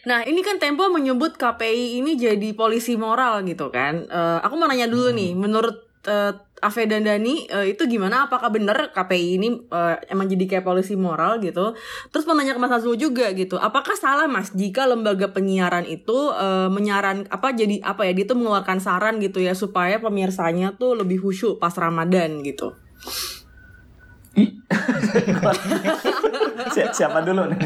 Nah 0.07 0.23
ini 0.23 0.39
kan 0.41 0.57
Tempo 0.57 0.87
menyebut 0.87 1.35
KPI 1.35 1.99
ini 1.99 2.15
jadi 2.15 2.55
polisi 2.55 2.95
moral 2.95 3.43
gitu 3.45 3.69
kan. 3.69 4.07
Eh, 4.07 4.39
aku 4.41 4.55
mau 4.55 4.65
nanya 4.65 4.87
dulu 4.87 5.11
nih, 5.11 5.35
menurut 5.35 5.85
eh, 6.07 6.33
Ave 6.59 6.87
dan 6.87 7.03
Dani 7.03 7.45
eh, 7.45 7.75
itu 7.75 7.83
gimana? 7.85 8.25
Apakah 8.25 8.47
benar 8.49 8.95
KPI 8.95 9.27
ini 9.37 9.47
eh, 9.69 9.95
emang 10.07 10.25
jadi 10.31 10.43
kayak 10.47 10.65
polisi 10.65 10.95
moral 10.95 11.43
gitu? 11.43 11.75
Terus 12.09 12.23
mau 12.25 12.33
nanya 12.33 12.55
ke 12.55 12.61
Mas 12.63 12.71
Azul 12.73 12.95
juga 12.95 13.27
gitu, 13.35 13.59
apakah 13.59 13.93
salah 13.99 14.25
Mas 14.25 14.55
jika 14.55 14.87
lembaga 14.87 15.29
penyiaran 15.35 15.83
itu 15.83 16.31
eh, 16.31 16.71
menyaran 16.71 17.27
apa 17.27 17.51
jadi 17.51 17.83
apa 17.83 18.07
ya? 18.07 18.15
Dia 18.15 18.25
tuh 18.25 18.39
mengeluarkan 18.39 18.79
saran 18.79 19.19
gitu 19.19 19.43
ya 19.43 19.51
supaya 19.51 19.99
pemirsanya 19.99 20.73
tuh 20.79 20.95
lebih 20.95 21.19
khusyuk 21.21 21.59
pas 21.59 21.75
Ramadan 21.75 22.39
gitu. 22.41 22.71
Si- 26.69 26.85
siapa 26.93 27.19
dulu 27.19 27.49
nih? 27.49 27.57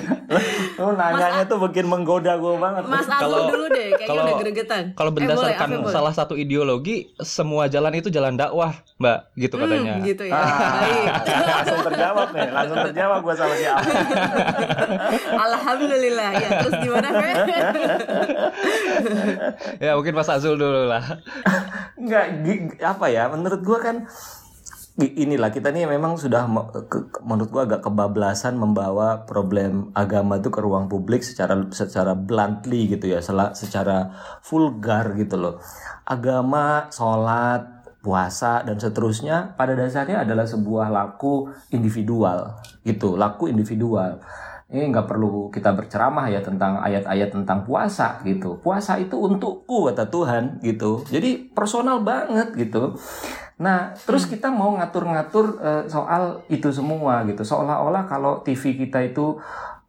Lu 0.77 0.93
nanyanya 0.93 1.43
tuh 1.43 1.57
bikin 1.59 1.83
menggoda 1.83 2.35
gue 2.35 2.53
banget. 2.55 2.83
Mas 2.85 3.03
Kalau- 3.03 3.49
dulu 3.49 3.65
deh, 3.67 3.91
kayaknya 3.91 4.07
kalau- 4.07 4.23
udah 4.23 4.35
gregetan. 4.39 4.83
kalau 4.93 5.09
Eh, 5.09 5.11
boleh, 5.11 5.23
berdasarkan 5.27 5.67
Ave, 5.67 5.75
boleh. 5.81 5.91
salah 5.91 6.13
satu 6.13 6.33
ideologi 6.35 6.95
semua 7.19 7.67
jalan 7.67 7.91
itu 7.93 8.07
jalan 8.07 8.33
dakwah 8.33 8.71
mbak 8.95 9.17
gitu 9.35 9.53
Hmm, 9.55 9.61
katanya 9.65 9.93
gitu 9.99 10.23
ya. 10.23 10.31
Ah, 10.31 10.47
Baik. 10.79 11.05
langsung 11.51 11.79
terjawab 11.83 12.27
nih, 12.31 12.47
langsung 12.49 12.77
terjawab 12.85 13.19
gue 13.19 13.33
sama 13.35 13.53
si 13.53 13.65
Alvin. 13.67 13.95
Alhamdulillah 15.35 16.29
ya. 16.33 16.47
Terus 16.61 16.73
gimana, 16.79 17.07
ya 19.79 19.91
mungkin 19.93 20.13
Mas 20.13 20.29
Azul 20.29 20.55
dulu 20.55 20.87
lah 20.87 21.03
Enggak, 21.95 22.25
apa 22.79 23.05
ya? 23.07 23.27
Menurut 23.27 23.61
gua 23.61 23.77
kan 23.79 23.95
inilah 25.01 25.50
kita 25.50 25.73
nih 25.73 25.89
memang 25.89 26.21
sudah 26.21 26.45
menurut 27.25 27.50
gua 27.50 27.65
agak 27.65 27.81
kebablasan 27.81 28.62
membawa 28.62 29.25
problem 29.25 29.89
agama 29.97 30.38
itu 30.38 30.53
ke 30.53 30.62
ruang 30.62 30.85
publik 30.85 31.25
secara 31.25 31.57
secara 31.73 32.13
bluntly 32.13 32.85
gitu 32.93 33.09
ya, 33.09 33.19
secara 33.57 34.13
vulgar 34.45 35.17
gitu 35.17 35.41
loh. 35.41 35.57
Agama, 36.05 36.93
sholat, 36.93 37.89
puasa 38.05 38.62
dan 38.62 38.77
seterusnya 38.77 39.57
pada 39.57 39.73
dasarnya 39.73 40.21
adalah 40.21 40.45
sebuah 40.45 40.93
laku 40.93 41.50
individual 41.73 42.62
gitu, 42.85 43.17
laku 43.17 43.50
individual 43.50 44.21
ini 44.73 44.89
nggak 44.89 45.05
perlu 45.05 45.53
kita 45.53 45.69
berceramah 45.77 46.33
ya 46.33 46.41
tentang 46.41 46.81
ayat-ayat 46.81 47.29
tentang 47.29 47.62
puasa 47.62 48.17
gitu. 48.25 48.57
Puasa 48.57 48.97
itu 48.97 49.13
untukku 49.13 49.85
kata 49.85 50.09
Tuhan 50.09 50.65
gitu. 50.65 51.05
Jadi 51.05 51.53
personal 51.53 52.01
banget 52.01 52.57
gitu. 52.57 52.97
Nah, 53.62 53.93
terus 53.93 54.25
kita 54.25 54.50
mau 54.50 54.74
ngatur-ngatur 54.74 55.45
eh, 55.62 55.83
soal 55.86 56.41
itu 56.50 56.74
semua 56.74 57.22
gitu. 57.29 57.45
Seolah-olah 57.45 58.10
kalau 58.10 58.41
TV 58.41 58.74
kita 58.86 59.05
itu 59.05 59.38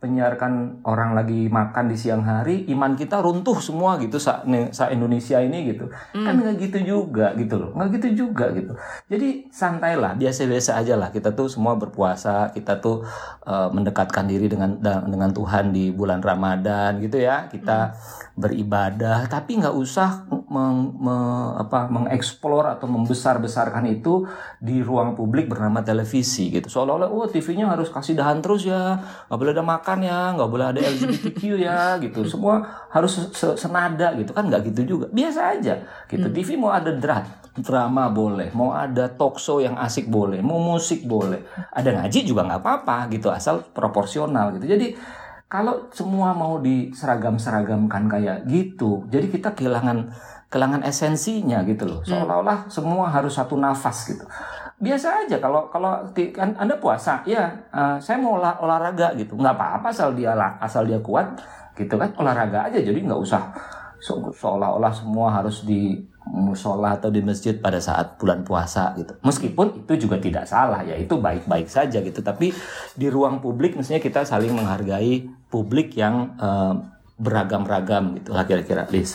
menyiarkan 0.04 0.84
orang 0.84 1.16
lagi 1.16 1.48
makan 1.48 1.88
di 1.88 1.96
siang 1.96 2.20
hari, 2.20 2.68
iman 2.68 2.92
kita 2.92 3.24
runtuh 3.24 3.56
semua 3.64 3.96
gitu 3.96 4.20
sa, 4.20 4.44
sa 4.76 4.92
Indonesia 4.92 5.40
ini 5.40 5.72
gitu. 5.72 5.88
Kan 6.12 6.44
nggak 6.44 6.60
gitu 6.60 6.78
juga 6.84 7.32
gitu 7.40 7.56
loh. 7.56 7.70
Nggak 7.72 7.88
gitu 7.96 8.28
juga 8.28 8.52
gitu. 8.52 8.76
Jadi 9.08 9.48
santailah, 9.48 10.20
biasa-biasa 10.20 10.76
aja 10.76 11.00
lah. 11.00 11.08
Kita 11.08 11.32
tuh 11.32 11.48
semua 11.48 11.72
berpuasa, 11.80 12.52
kita 12.52 12.84
tuh 12.84 13.00
eh, 13.48 13.68
mendekatkan 13.72 14.28
diri 14.28 14.52
dengan 14.52 14.76
dengan 14.84 15.32
Tuhan 15.32 15.72
di 15.72 15.88
bulan 15.88 16.20
Ramadan 16.20 17.00
gitu 17.00 17.16
ya. 17.16 17.48
Kita 17.48 17.96
beribadah, 18.34 19.30
tapi 19.30 19.62
nggak 19.62 19.74
usah 19.78 20.26
meng, 20.50 20.98
me- 20.98 21.54
apa, 21.54 21.86
mengeksplor 21.86 22.66
atau 22.66 22.90
membesar-besarkan 22.90 23.86
itu 23.86 24.26
di 24.58 24.82
ruang 24.82 25.14
publik 25.14 25.46
bernama 25.46 25.86
televisi 25.86 26.50
gitu. 26.50 26.66
Seolah-olah, 26.66 27.08
oh 27.14 27.30
TV-nya 27.30 27.70
harus 27.70 27.94
kasih 27.94 28.18
dahan 28.18 28.42
terus 28.42 28.66
ya, 28.66 28.98
nggak 29.30 29.38
boleh 29.38 29.54
ada 29.54 29.62
makan 29.62 29.93
ya, 30.00 30.32
nggak 30.32 30.50
boleh 30.50 30.66
ada 30.72 30.80
LGBTQ 30.80 31.40
ya 31.60 31.98
gitu. 32.00 32.24
Semua 32.24 32.62
harus 32.90 33.30
se- 33.30 33.58
senada 33.58 34.14
gitu 34.14 34.32
kan 34.32 34.46
nggak 34.48 34.72
gitu 34.72 34.96
juga. 34.96 35.06
Biasa 35.12 35.58
aja 35.58 35.82
gitu. 36.08 36.26
TV 36.30 36.56
mau 36.56 36.72
ada 36.72 36.90
dra 36.90 37.22
drama 37.54 38.10
boleh, 38.10 38.50
mau 38.50 38.74
ada 38.74 39.06
talk 39.06 39.38
show 39.38 39.62
yang 39.62 39.78
asik 39.78 40.10
boleh, 40.10 40.42
mau 40.42 40.58
musik 40.58 41.06
boleh, 41.06 41.46
ada 41.70 41.94
ngaji 41.94 42.26
juga 42.26 42.42
nggak 42.42 42.58
apa-apa 42.58 43.06
gitu 43.14 43.30
asal 43.30 43.62
proporsional 43.70 44.58
gitu. 44.58 44.66
Jadi 44.66 44.98
kalau 45.46 45.86
semua 45.94 46.34
mau 46.34 46.58
diseragam-seragamkan 46.58 48.10
kayak 48.10 48.38
gitu, 48.50 49.06
jadi 49.06 49.30
kita 49.30 49.54
kehilangan 49.54 50.10
kehilangan 50.50 50.82
esensinya 50.82 51.62
gitu 51.62 51.86
loh. 51.86 52.00
Seolah-olah 52.02 52.66
semua 52.70 53.06
harus 53.10 53.38
satu 53.38 53.54
nafas 53.54 54.06
gitu. 54.10 54.26
Biasa 54.74 55.24
aja 55.24 55.38
kalau 55.38 55.70
kalau 55.70 56.02
kan 56.34 56.50
Anda 56.58 56.74
puasa, 56.76 57.22
ya 57.24 57.46
eh, 57.70 57.96
saya 57.98 58.18
mau 58.18 58.36
olah- 58.36 58.58
olahraga 58.58 59.14
gitu, 59.14 59.38
nggak 59.38 59.54
apa-apa 59.54 59.88
asal 59.88 60.12
dia 60.12 60.34
asal 60.58 60.82
dia 60.84 60.98
kuat 60.98 61.38
gitu 61.74 61.94
kan 61.98 62.10
olahraga 62.18 62.70
aja 62.70 62.78
jadi 62.78 63.02
nggak 63.02 63.18
usah 63.18 63.50
se- 63.98 64.34
seolah-olah 64.34 64.94
semua 64.94 65.30
harus 65.30 65.66
di 65.66 65.98
musola 66.24 66.96
atau 66.96 67.12
di 67.12 67.20
masjid 67.20 67.52
pada 67.54 67.76
saat 67.78 68.16
bulan 68.16 68.42
puasa 68.42 68.96
gitu. 68.96 69.12
Meskipun 69.20 69.84
itu 69.84 70.08
juga 70.08 70.16
tidak 70.16 70.48
salah 70.48 70.80
ya, 70.80 70.96
itu 70.96 71.20
baik-baik 71.20 71.68
saja 71.68 72.00
gitu. 72.00 72.24
Tapi 72.24 72.48
di 72.96 73.06
ruang 73.12 73.44
publik 73.44 73.76
mestinya 73.76 74.00
kita 74.00 74.24
saling 74.24 74.52
menghargai 74.52 75.28
publik 75.48 75.92
yang 75.94 76.32
eh, 76.36 76.74
beragam-ragam 77.14 78.18
gitu 78.18 78.32
lah 78.32 78.42
kira-kira, 78.44 78.88
Liz. 78.90 79.14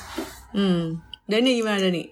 Hmm. 0.54 1.02
Dani 1.26 1.50
gimana 1.54 1.78
Dani? 1.82 2.10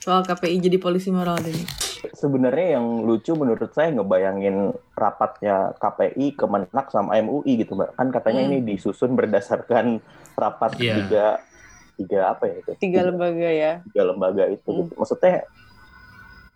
Soal 0.00 0.26
KPI 0.26 0.60
jadi 0.60 0.76
polisi 0.76 1.12
moral 1.14 1.38
Dani. 1.38 1.91
Sebenarnya 2.10 2.74
yang 2.74 3.06
lucu 3.06 3.30
menurut 3.38 3.70
saya 3.70 3.94
ngebayangin 3.94 4.74
rapatnya 4.92 5.70
KPI, 5.78 6.34
Kemenak 6.34 6.90
sama 6.90 7.14
MUI 7.14 7.62
gitu, 7.62 7.78
Mbak. 7.78 7.94
Kan 7.94 8.10
katanya 8.10 8.42
Hmm. 8.42 8.50
ini 8.50 8.58
disusun 8.66 9.14
berdasarkan 9.14 10.02
rapat 10.34 10.74
Iya. 10.82 10.94
tiga 10.98 11.26
tiga 11.94 12.34
apa 12.34 12.50
ya 12.50 12.54
itu? 12.58 12.70
Tiga 12.82 13.06
lembaga 13.06 13.46
ya. 13.46 13.72
tiga 13.86 14.02
lembaga 14.02 14.44
itu 14.50 14.66
Hmm. 14.66 14.78
gitu. 14.82 14.92
Maksudnya 14.98 15.46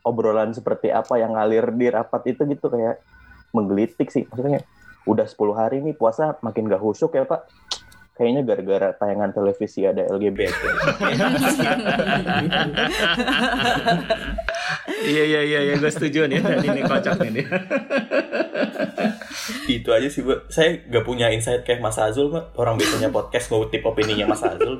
obrolan 0.02 0.50
seperti 0.50 0.90
apa 0.90 1.14
yang 1.14 1.34
ngalir 1.34 1.70
di 1.70 1.86
rapat 1.90 2.26
itu 2.26 2.42
gitu 2.46 2.66
kayak 2.66 2.98
menggelitik 3.54 4.10
sih. 4.10 4.26
Maksudnya 4.26 4.66
udah 5.06 5.26
10 5.26 5.54
hari 5.54 5.78
nih 5.78 5.94
puasa 5.94 6.34
makin 6.42 6.66
gak 6.66 6.82
khusyuk 6.82 7.14
ya 7.14 7.22
Pak. 7.22 7.46
Kayaknya 8.16 8.42
gara-gara 8.42 8.88
tayangan 8.96 9.30
televisi 9.30 9.84
ada 9.84 10.02
LGBT. 10.08 10.56
Iya 14.86 15.22
iya 15.26 15.40
iya 15.42 15.60
iya 15.66 15.74
gue 15.82 15.90
setuju 15.90 16.30
nih 16.30 16.38
ini 16.62 16.80
kocak 16.86 17.18
nih. 17.26 17.46
Itu 19.66 19.88
aja 19.90 20.08
sih, 20.10 20.22
Mbak. 20.22 20.50
Saya 20.50 20.82
gak 20.86 21.04
punya 21.06 21.30
insight 21.30 21.62
kayak 21.62 21.82
Mas 21.82 21.98
Azul, 21.98 22.30
Mbak. 22.30 22.58
Orang 22.58 22.78
biasanya 22.78 23.10
podcast 23.10 23.50
ngutip 23.50 23.82
opininya 23.86 24.26
Mas 24.30 24.42
Azul. 24.42 24.78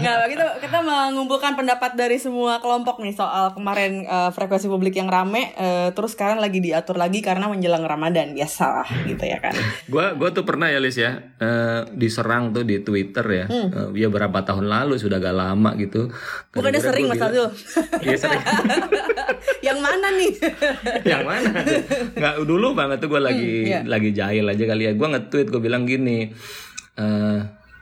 Nggak, 0.00 0.16
kita 0.30 0.46
kita 0.62 0.78
mengumpulkan 0.82 1.54
pendapat 1.54 1.94
dari 1.94 2.18
semua 2.18 2.58
kelompok 2.58 3.02
nih 3.02 3.14
soal 3.14 3.52
kemarin 3.54 4.04
eh, 4.06 4.30
frekuensi 4.34 4.66
publik 4.66 4.98
yang 4.98 5.08
rame, 5.10 5.54
eh, 5.54 5.88
terus 5.94 6.14
sekarang 6.14 6.42
lagi 6.42 6.58
diatur 6.58 6.98
lagi 6.98 7.22
karena 7.22 7.46
menjelang 7.46 7.84
Ramadan 7.84 8.32
biasa 8.34 8.64
lah 8.82 8.88
gitu 9.06 9.24
ya 9.24 9.38
kan. 9.38 9.54
Gua 9.86 10.14
gua 10.14 10.30
tuh 10.34 10.44
pernah 10.46 10.70
ya 10.70 10.78
Lis 10.82 10.98
ya 10.98 11.34
eh, 11.38 11.80
diserang 11.94 12.50
tuh 12.54 12.66
di 12.66 12.82
Twitter 12.82 13.24
ya. 13.26 13.46
Eh, 13.50 13.88
ya 13.96 14.08
berapa 14.10 14.42
tahun 14.42 14.66
lalu 14.66 14.98
sudah 14.98 15.22
gak 15.22 15.36
lama 15.36 15.70
gitu. 15.78 16.10
Bukannya 16.54 16.80
sering 16.80 17.06
Mas 17.06 17.22
Azul. 17.22 17.48
Iya 18.02 18.16
sering. 18.16 18.42
yang 19.66 19.78
mana 19.80 20.08
nih? 20.16 20.32
yang 21.04 21.22
mana? 21.24 21.50
Nggak 22.16 22.34
dulu 22.44 22.72
banget 22.80 22.96
tuh 22.98 23.08
gue 23.08 23.20
lagi 23.20 23.52
Hmm, 23.60 23.68
iya. 23.68 23.80
lagi 23.84 24.10
jahil 24.10 24.44
aja 24.46 24.64
kali 24.64 24.82
ya. 24.84 24.92
Gue 24.94 25.08
nge-tweet 25.08 25.46
gue 25.48 25.60
bilang 25.60 25.84
gini. 25.84 26.32
eh 26.96 27.40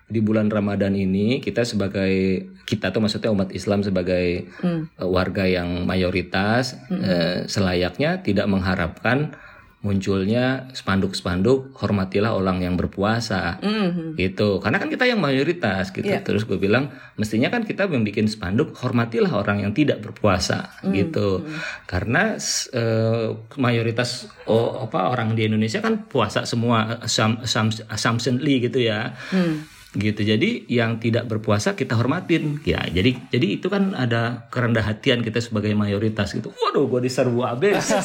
di 0.09 0.21
bulan 0.21 0.49
Ramadan 0.49 0.97
ini 0.97 1.37
kita 1.39 1.63
sebagai 1.63 2.41
kita 2.65 2.89
tuh 2.89 3.05
maksudnya 3.05 3.29
umat 3.29 3.53
Islam 3.53 3.85
sebagai 3.85 4.49
Hmm. 4.59 4.89
eh, 4.91 5.05
warga 5.07 5.45
yang 5.45 5.85
mayoritas 5.85 6.81
eh, 6.89 7.45
selayaknya 7.45 8.25
tidak 8.25 8.49
mengharapkan 8.49 9.37
munculnya 9.79 10.67
spanduk-spanduk 10.75 11.71
hormatilah 11.79 12.35
orang 12.35 12.59
yang 12.61 12.75
berpuasa. 12.75 13.63
Mhm. 13.63 14.19
gitu. 14.19 14.59
Karena 14.59 14.77
kan 14.77 14.91
kita 14.91 15.07
yang 15.07 15.19
mayoritas 15.19 15.91
gitu. 15.91 16.03
Iya. 16.03 16.27
terus 16.27 16.43
gue 16.43 16.59
bilang 16.59 16.91
mestinya 17.15 17.47
kan 17.47 17.63
kita 17.63 17.87
membuat 17.87 18.27
spanduk 18.27 18.75
hormatilah 18.75 19.31
orang 19.33 19.63
yang 19.63 19.71
tidak 19.71 20.03
berpuasa 20.03 20.75
Hmm, 20.83 20.91
gitu. 20.91 21.47
Karena 21.85 22.35
eh, 22.73 23.27
mayoritas 23.55 24.27
oh, 24.45 24.83
apa 24.83 25.09
orang 25.09 25.33
di 25.33 25.47
Indonesia 25.47 25.79
kan 25.79 26.05
puasa 26.05 26.43
semua 26.43 26.99
assum- 27.01 27.39
assumptionly 27.87 28.59
gitu 28.61 28.83
ya. 28.83 29.15
Hmm. 29.31 29.63
gitu. 29.89 30.21
Jadi 30.21 30.69
yang 30.69 31.01
tidak 31.01 31.25
berpuasa 31.27 31.73
kita 31.73 31.97
hormatin. 31.97 32.61
Ya 32.63 32.85
jadi 32.85 33.17
jadi 33.31 33.57
itu 33.57 33.73
kan 33.73 33.95
ada 33.95 34.47
kerendah 34.49 34.85
hatian 34.85 35.25
kita 35.25 35.41
sebagai 35.41 35.73
mayoritas 35.73 36.35
gitu. 36.35 36.53
Waduh 36.53 36.87
gue 36.87 37.09
diserbu 37.09 37.41
abis 37.41 37.89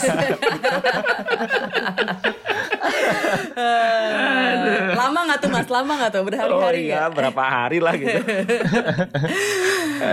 Eh, 3.53 4.95
lama 5.13 5.29
nggak 5.29 5.39
tuh 5.39 5.47
mas? 5.47 5.67
Lama 5.69 5.91
nggak 5.95 6.09
tuh 6.09 6.17
oh 6.17 6.25
berhari-hari 6.25 6.79
iya 6.83 6.97
ya? 6.97 7.01
berapa 7.07 7.39
hari 7.39 7.77
lah 7.77 7.93
gitu 7.93 8.17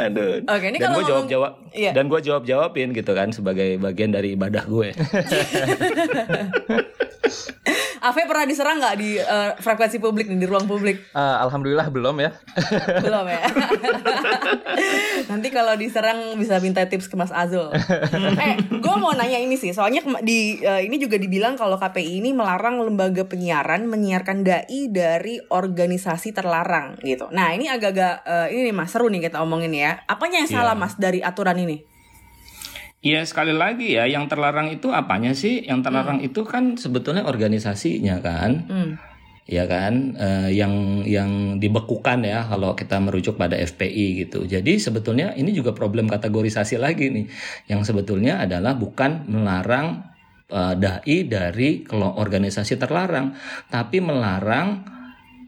aduh 0.04 0.44
Oke, 0.44 0.66
ini 0.66 0.76
dan 0.76 0.84
kalau 0.84 0.94
gue 0.94 1.02
jawab 1.02 1.24
ngomong- 1.24 1.32
jawab 1.32 1.52
Iya. 1.70 1.90
dan 1.94 2.04
gue 2.06 2.20
jawab 2.20 2.42
jawabin 2.44 2.88
gitu 2.92 3.10
kan 3.10 3.28
sebagai 3.30 3.78
bagian 3.78 4.10
dari 4.10 4.34
ibadah 4.34 4.62
gue 4.62 4.88
Ave 8.00 8.24
pernah 8.24 8.42
diserang 8.42 8.80
nggak 8.80 8.94
di 8.96 9.14
eh, 9.14 9.50
frekuensi 9.54 9.98
publik 9.98 10.24
nih 10.24 10.38
di 10.38 10.46
ruang 10.48 10.64
publik? 10.64 10.98
Eh, 11.06 11.18
alhamdulillah 11.38 11.86
belum 11.90 12.16
ya. 12.18 12.30
Belum 13.04 13.22
ya. 13.28 13.38
Nanti 15.28 15.46
kalau 15.52 15.76
diserang 15.76 16.34
bisa 16.34 16.56
minta 16.58 16.82
tips 16.82 17.06
ke 17.06 17.14
Mas 17.14 17.28
Azul. 17.28 17.68
eh, 17.70 18.54
gue 18.72 18.94
mau 18.96 19.12
nanya 19.12 19.36
ini 19.36 19.54
sih, 19.54 19.70
soalnya 19.70 20.00
di 20.24 20.58
eh, 20.58 20.80
ini 20.82 20.96
juga 20.96 21.14
dibilang 21.14 21.54
kalau 21.54 21.76
KPI 21.76 22.18
ini 22.18 22.32
melarang 22.32 22.80
lembaga 22.80 23.22
penyiaran 23.22 23.84
menyiarkan 23.84 24.42
dai 24.42 24.88
dari 24.90 25.38
organisasi 25.38 26.34
terlarang 26.34 26.98
gitu. 27.06 27.30
Nah 27.30 27.54
ini 27.54 27.70
agak-agak 27.70 28.14
eh, 28.26 28.46
ini 28.52 28.60
nih 28.70 28.74
Mas 28.74 28.90
seru 28.90 29.06
nih 29.06 29.30
kita 29.30 29.38
omongin 29.40 29.70
ya. 29.70 30.02
Apanya 30.10 30.42
yang 30.42 30.50
salah 30.50 30.74
Mas 30.74 30.98
dari 30.98 31.22
aturan 31.22 31.56
ini? 31.62 31.86
Iya 33.00 33.24
sekali 33.24 33.56
lagi 33.56 33.96
ya 33.96 34.04
yang 34.04 34.28
terlarang 34.28 34.68
itu 34.68 34.92
apanya 34.92 35.32
sih 35.32 35.64
yang 35.64 35.80
terlarang 35.80 36.20
itu 36.20 36.44
kan 36.44 36.76
sebetulnya 36.76 37.24
organisasinya 37.24 38.20
kan 38.20 38.68
Hmm. 38.68 38.92
ya 39.48 39.64
kan 39.64 40.12
Eh, 40.20 40.52
yang 40.52 41.00
yang 41.08 41.56
dibekukan 41.56 42.20
ya 42.20 42.44
kalau 42.44 42.76
kita 42.76 43.00
merujuk 43.00 43.40
pada 43.40 43.56
FPI 43.56 44.26
gitu. 44.26 44.44
Jadi 44.44 44.76
sebetulnya 44.76 45.32
ini 45.32 45.56
juga 45.56 45.72
problem 45.72 46.12
kategorisasi 46.12 46.76
lagi 46.76 47.08
nih. 47.08 47.26
Yang 47.72 47.88
sebetulnya 47.88 48.44
adalah 48.44 48.76
bukan 48.76 49.24
melarang 49.32 50.04
eh, 50.50 50.74
dai 50.74 51.18
dari 51.30 51.86
organisasi 51.94 52.74
terlarang, 52.76 53.32
tapi 53.70 54.02
melarang 54.02 54.98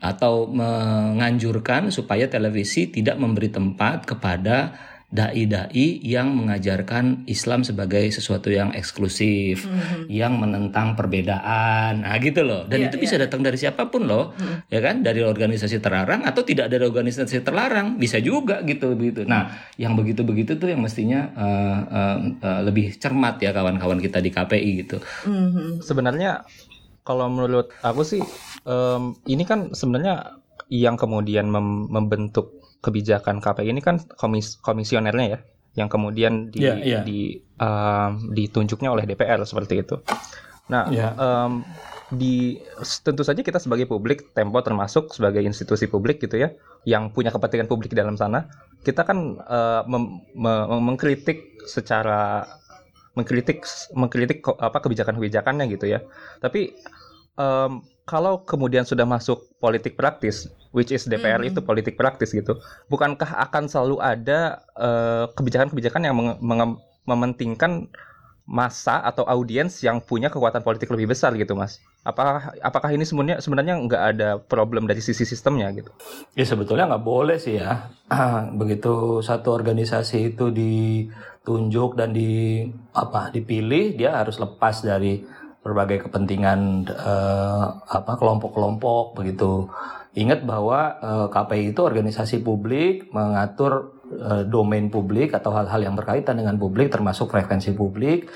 atau 0.03 0.51
menganjurkan 0.51 1.95
supaya 1.95 2.27
televisi 2.27 2.91
tidak 2.91 3.23
memberi 3.23 3.55
tempat 3.55 4.03
kepada 4.03 4.75
dai-dai 5.13 6.01
yang 6.01 6.33
mengajarkan 6.33 7.29
Islam 7.29 7.69
sebagai 7.69 8.09
sesuatu 8.09 8.49
yang 8.49 8.73
eksklusif, 8.73 9.69
yang 10.09 10.41
menentang 10.41 10.97
perbedaan, 10.97 12.01
nah 12.01 12.17
gitu 12.17 12.41
loh. 12.41 12.65
Dan 12.65 12.81
Iya, 12.81 12.89
itu 12.89 12.97
iya, 12.97 13.03
bisa 13.05 13.17
datang 13.21 13.45
dari 13.45 13.61
siapa 13.61 13.93
pun 13.93 14.09
loh, 14.09 14.33
ya 14.73 14.81
kan? 14.81 15.05
Dari 15.05 15.21
organisasi 15.21 15.85
terlarang 15.85 16.25
atau 16.25 16.41
tidak 16.41 16.73
dari 16.73 16.89
organisasi 16.89 17.45
terlarang, 17.45 18.01
bisa 18.01 18.17
juga 18.25 18.65
gitu 18.65 18.97
begitu. 18.97 19.29
Nah, 19.29 19.53
yang 19.77 19.93
begitu-begitu 19.93 20.57
tuh 20.57 20.73
yang 20.73 20.81
mestinya 20.81 21.29
eh, 21.37 21.79
eh, 21.93 22.17
eh, 22.41 22.61
lebih 22.65 22.97
cermat 22.97 23.37
ya 23.37 23.53
kawan-kawan 23.53 24.01
kita 24.01 24.25
di 24.25 24.33
KPI 24.33 24.71
gitu. 24.89 24.97
Mhm. 25.29 25.85
Sebenarnya 25.85 26.49
kalau 27.05 27.29
menurut 27.29 27.69
aku 27.85 28.01
sih 28.01 28.25
em, 28.65 29.13
ini 29.29 29.45
kan 29.45 29.77
sebenarnya 29.77 30.41
yang 30.73 30.97
kemudian 30.97 31.53
mem- 31.53 31.91
membentuk 31.93 32.62
kebijakan 32.83 33.39
KPI 33.39 33.71
ini 33.71 33.81
kan 33.81 34.03
komis 34.19 34.59
komisionernya 34.59 35.27
ya, 35.31 35.39
yang 35.79 35.89
kemudian 35.89 36.51
di, 36.51 36.67
Iya, 36.67 36.75
iya. 36.83 37.01
di 37.07 37.39
em, 37.57 38.11
ditunjuknya 38.35 38.91
oleh 38.91 39.07
DPR 39.07 39.39
seperti 39.47 39.81
itu. 39.81 40.03
Nah, 40.69 40.91
Iya. 40.91 41.15
em, 41.15 41.63
di 42.13 42.61
tentu 43.01 43.25
saja 43.25 43.41
kita 43.41 43.57
sebagai 43.57 43.89
publik, 43.89 44.37
Tempo 44.37 44.61
termasuk 44.61 45.15
sebagai 45.17 45.41
institusi 45.41 45.89
publik 45.89 46.21
gitu 46.21 46.37
ya, 46.37 46.53
yang 46.85 47.09
punya 47.09 47.33
kepentingan 47.33 47.71
publik 47.71 47.95
di 47.95 47.99
dalam 48.03 48.19
sana, 48.19 48.51
kita 48.83 49.07
kan 49.07 49.39
eh, 49.41 49.83
mem- 49.89 50.21
me- 50.35 50.67
mengkritik 50.83 51.63
secara 51.65 52.45
mengkritik 53.15 53.63
mengkritik 53.93 54.41
apa 54.45 54.81
kebijakan-kebijakannya 54.81 55.71
gitu 55.73 55.87
ya. 55.89 56.03
Tapi 56.43 56.75
em, 57.39 57.73
kalau 58.03 58.43
kemudian 58.43 58.83
sudah 58.83 59.07
masuk 59.07 59.55
politik 59.57 59.95
praktis, 59.95 60.51
which 60.73 60.91
is 60.91 61.05
DPR 61.05 61.41
Mhm. 61.41 61.55
itu 61.55 61.61
politik 61.61 61.95
praktis 61.95 62.33
gitu, 62.33 62.59
bukankah 62.89 63.39
akan 63.49 63.69
selalu 63.69 63.97
ada 64.01 64.65
eh, 64.75 65.25
kebijakan-kebijakan 65.37 66.03
yang 66.03 66.17
menge- 66.17 66.41
menge- 66.41 66.81
mementingkan 67.05 67.93
masa 68.43 68.99
atau 69.07 69.23
audiens 69.23 69.79
yang 69.87 70.03
punya 70.03 70.27
kekuatan 70.27 70.67
politik 70.67 70.91
lebih 70.91 71.15
besar 71.15 71.31
gitu, 71.39 71.55
Mas? 71.55 71.79
Apakah 72.03 72.51
apakah 72.59 72.91
ini 72.91 73.07
sebenarnya 73.07 73.39
sebenarnya 73.39 73.79
nggak 73.79 74.03
ada 74.03 74.29
problem 74.43 74.91
dari 74.91 74.99
sisi 74.99 75.23
sistemnya 75.23 75.71
gitu? 75.71 75.95
Ya 76.35 76.43
sebetulnya 76.43 76.91
nggak 76.91 77.07
boleh 77.07 77.39
sih 77.39 77.63
ya. 77.63 77.95
Begitu 78.61 79.23
satu 79.23 79.55
organisasi 79.55 80.35
itu 80.35 80.51
ditunjuk 80.51 81.95
dan 81.95 82.11
di 82.11 82.67
apa 82.91 83.31
dipilih, 83.31 83.95
dia 83.95 84.19
harus 84.19 84.43
lepas 84.43 84.83
dari 84.83 85.23
berbagai 85.63 86.11
kepentingan 86.11 86.91
eh, 86.91 87.67
apa 87.87 88.13
kelompok-kelompok 88.19 89.15
begitu. 89.15 89.71
Ingat 90.13 90.45
bahwa 90.45 90.99
eh, 90.99 91.27
KPI 91.31 91.73
itu 91.73 91.81
organisasi 91.87 92.43
publik 92.43 93.15
mengatur 93.15 94.03
eh, 94.11 94.43
domain 94.45 94.91
publik 94.91 95.33
atau 95.33 95.55
hal-hal 95.55 95.87
yang 95.87 95.95
berkaitan 95.95 96.43
dengan 96.43 96.59
publik 96.59 96.91
termasuk 96.91 97.31
frekuensi 97.31 97.79
publik 97.79 98.27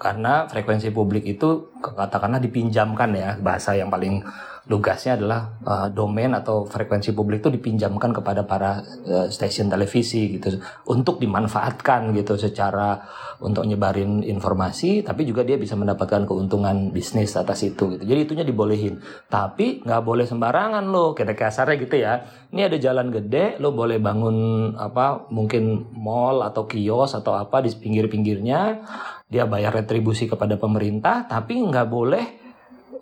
karena 0.00 0.48
frekuensi 0.48 0.88
publik 0.90 1.28
itu 1.28 1.70
katakanlah 1.78 2.40
dipinjamkan 2.40 3.12
ya 3.12 3.30
bahasa 3.38 3.76
yang 3.76 3.92
paling 3.92 4.24
lugasnya 4.70 5.18
adalah 5.18 5.58
uh, 5.66 5.88
domain 5.90 6.30
atau 6.30 6.62
frekuensi 6.62 7.10
publik 7.10 7.42
itu 7.42 7.50
dipinjamkan 7.50 8.14
kepada 8.14 8.46
para 8.46 8.78
uh, 9.02 9.26
stasiun 9.26 9.66
televisi 9.66 10.38
gitu. 10.38 10.62
Untuk 10.86 11.18
dimanfaatkan 11.18 12.14
gitu 12.14 12.38
secara 12.38 13.02
untuk 13.42 13.66
nyebarin 13.66 14.22
informasi 14.22 15.02
tapi 15.02 15.26
juga 15.26 15.42
dia 15.42 15.58
bisa 15.58 15.74
mendapatkan 15.74 16.22
keuntungan 16.22 16.94
bisnis 16.94 17.34
atas 17.34 17.66
itu 17.66 17.98
gitu. 17.98 18.06
Jadi 18.06 18.20
itunya 18.22 18.46
dibolehin. 18.46 19.02
Tapi 19.26 19.82
nggak 19.82 20.02
boleh 20.06 20.30
sembarangan 20.30 20.86
lo 20.86 21.18
kayak 21.18 21.34
kasarnya 21.34 21.76
gitu 21.82 21.98
ya. 21.98 22.22
Ini 22.54 22.70
ada 22.70 22.78
jalan 22.78 23.10
gede 23.10 23.58
lo 23.58 23.74
boleh 23.74 23.98
bangun 23.98 24.70
apa 24.78 25.26
mungkin 25.34 25.90
mall 25.98 26.46
atau 26.46 26.70
kios 26.70 27.18
atau 27.18 27.34
apa 27.34 27.58
di 27.58 27.74
pinggir-pinggirnya. 27.74 28.86
Dia 29.26 29.50
bayar 29.50 29.82
retribusi 29.82 30.30
kepada 30.30 30.54
pemerintah 30.54 31.26
tapi 31.26 31.58
nggak 31.58 31.88
boleh 31.90 32.39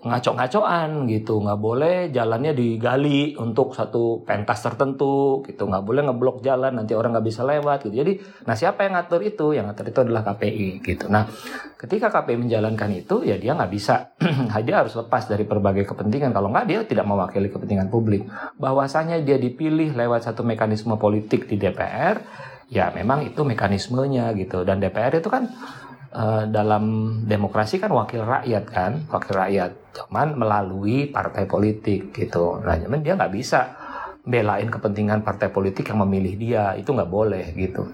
ngaco-ngacoan 0.05 1.11
gitu. 1.11 1.43
Nggak 1.43 1.61
boleh 1.61 1.97
jalannya 2.15 2.55
digali 2.55 3.35
untuk 3.35 3.75
satu 3.75 4.23
pentas 4.23 4.63
tertentu 4.63 5.43
gitu. 5.43 5.67
Nggak 5.67 5.85
boleh 5.85 6.03
ngeblok 6.07 6.39
jalan 6.47 6.79
nanti 6.79 6.95
orang 6.95 7.19
nggak 7.19 7.27
bisa 7.27 7.43
lewat 7.43 7.89
gitu. 7.91 7.95
Jadi 7.99 8.13
nah 8.47 8.55
siapa 8.55 8.87
yang 8.87 8.95
ngatur 8.95 9.21
itu? 9.27 9.47
Yang 9.59 9.65
ngatur 9.73 9.87
itu 9.91 10.01
adalah 10.07 10.23
KPI 10.23 10.69
gitu. 10.87 11.05
Nah 11.11 11.27
ketika 11.75 12.15
KPI 12.15 12.37
menjalankan 12.47 12.91
itu 12.95 13.27
ya 13.27 13.35
dia 13.41 13.59
nggak 13.59 13.73
bisa. 13.73 14.15
Dia 14.69 14.85
harus 14.85 14.93
lepas 14.93 15.25
dari 15.25 15.49
berbagai 15.49 15.89
kepentingan. 15.89 16.29
Kalau 16.29 16.53
nggak 16.53 16.67
dia 16.69 16.85
tidak 16.85 17.09
mewakili 17.09 17.49
kepentingan 17.49 17.89
publik. 17.89 18.29
Bahwasanya 18.61 19.17
dia 19.25 19.41
dipilih 19.41 19.97
lewat 19.97 20.29
satu 20.29 20.45
mekanisme 20.45 20.93
politik 21.01 21.49
di 21.49 21.57
DPR 21.57 22.21
ya 22.69 22.93
memang 22.93 23.25
itu 23.25 23.41
mekanismenya 23.49 24.37
gitu. 24.37 24.63
Dan 24.69 24.79
DPR 24.85 25.25
itu 25.25 25.33
kan 25.33 25.49
eh, 26.13 26.45
dalam 26.53 26.85
demokrasi 27.25 27.81
kan 27.81 27.89
wakil 27.97 28.29
rakyat 28.29 28.65
kan? 28.69 28.93
Wakil 29.09 29.35
rakyat 29.35 29.73
cuman 29.99 30.39
melalui 30.39 31.11
partai 31.11 31.51
politik 31.51 32.15
gitu 32.15 32.63
nah 32.63 32.79
cuman 32.79 33.03
dia 33.03 33.19
nggak 33.19 33.35
bisa 33.35 33.75
belain 34.23 34.71
kepentingan 34.71 35.27
partai 35.27 35.51
politik 35.51 35.91
yang 35.91 36.05
memilih 36.07 36.35
dia 36.39 36.63
itu 36.79 36.95
nggak 36.95 37.11
boleh 37.11 37.45
gitu 37.59 37.91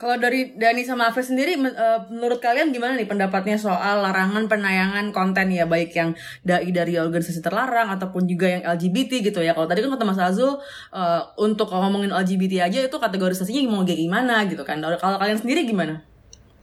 Kalau 0.00 0.16
dari 0.16 0.56
Dani 0.56 0.80
sama 0.80 1.12
Afif 1.12 1.28
sendiri, 1.28 1.60
eh, 1.60 2.00
menurut 2.08 2.40
kalian 2.40 2.72
gimana 2.72 2.96
nih 2.96 3.04
pendapatnya 3.04 3.60
soal 3.60 4.00
larangan 4.00 4.48
penayangan 4.48 5.12
konten 5.12 5.52
ya 5.52 5.68
baik 5.68 5.92
yang 5.92 6.16
dai 6.40 6.72
dari 6.72 6.96
organisasi 6.96 7.44
terlarang 7.44 7.92
ataupun 7.92 8.24
juga 8.24 8.48
yang 8.48 8.64
LGBT 8.64 9.20
gitu 9.20 9.44
ya. 9.44 9.52
Kalau 9.52 9.68
tadi 9.68 9.84
kan 9.84 9.92
kata 9.92 10.08
Mas 10.08 10.16
Azul 10.16 10.56
eh, 10.96 11.20
untuk 11.36 11.68
ngomongin 11.68 12.16
LGBT 12.16 12.64
aja 12.72 12.80
itu 12.80 12.96
kategorisasinya 12.96 13.60
mau 13.68 13.84
kayak 13.84 14.00
gimana 14.00 14.48
gitu 14.48 14.64
kan. 14.64 14.80
Kalau 14.80 15.20
kalian 15.20 15.36
sendiri 15.36 15.68
gimana? 15.68 16.00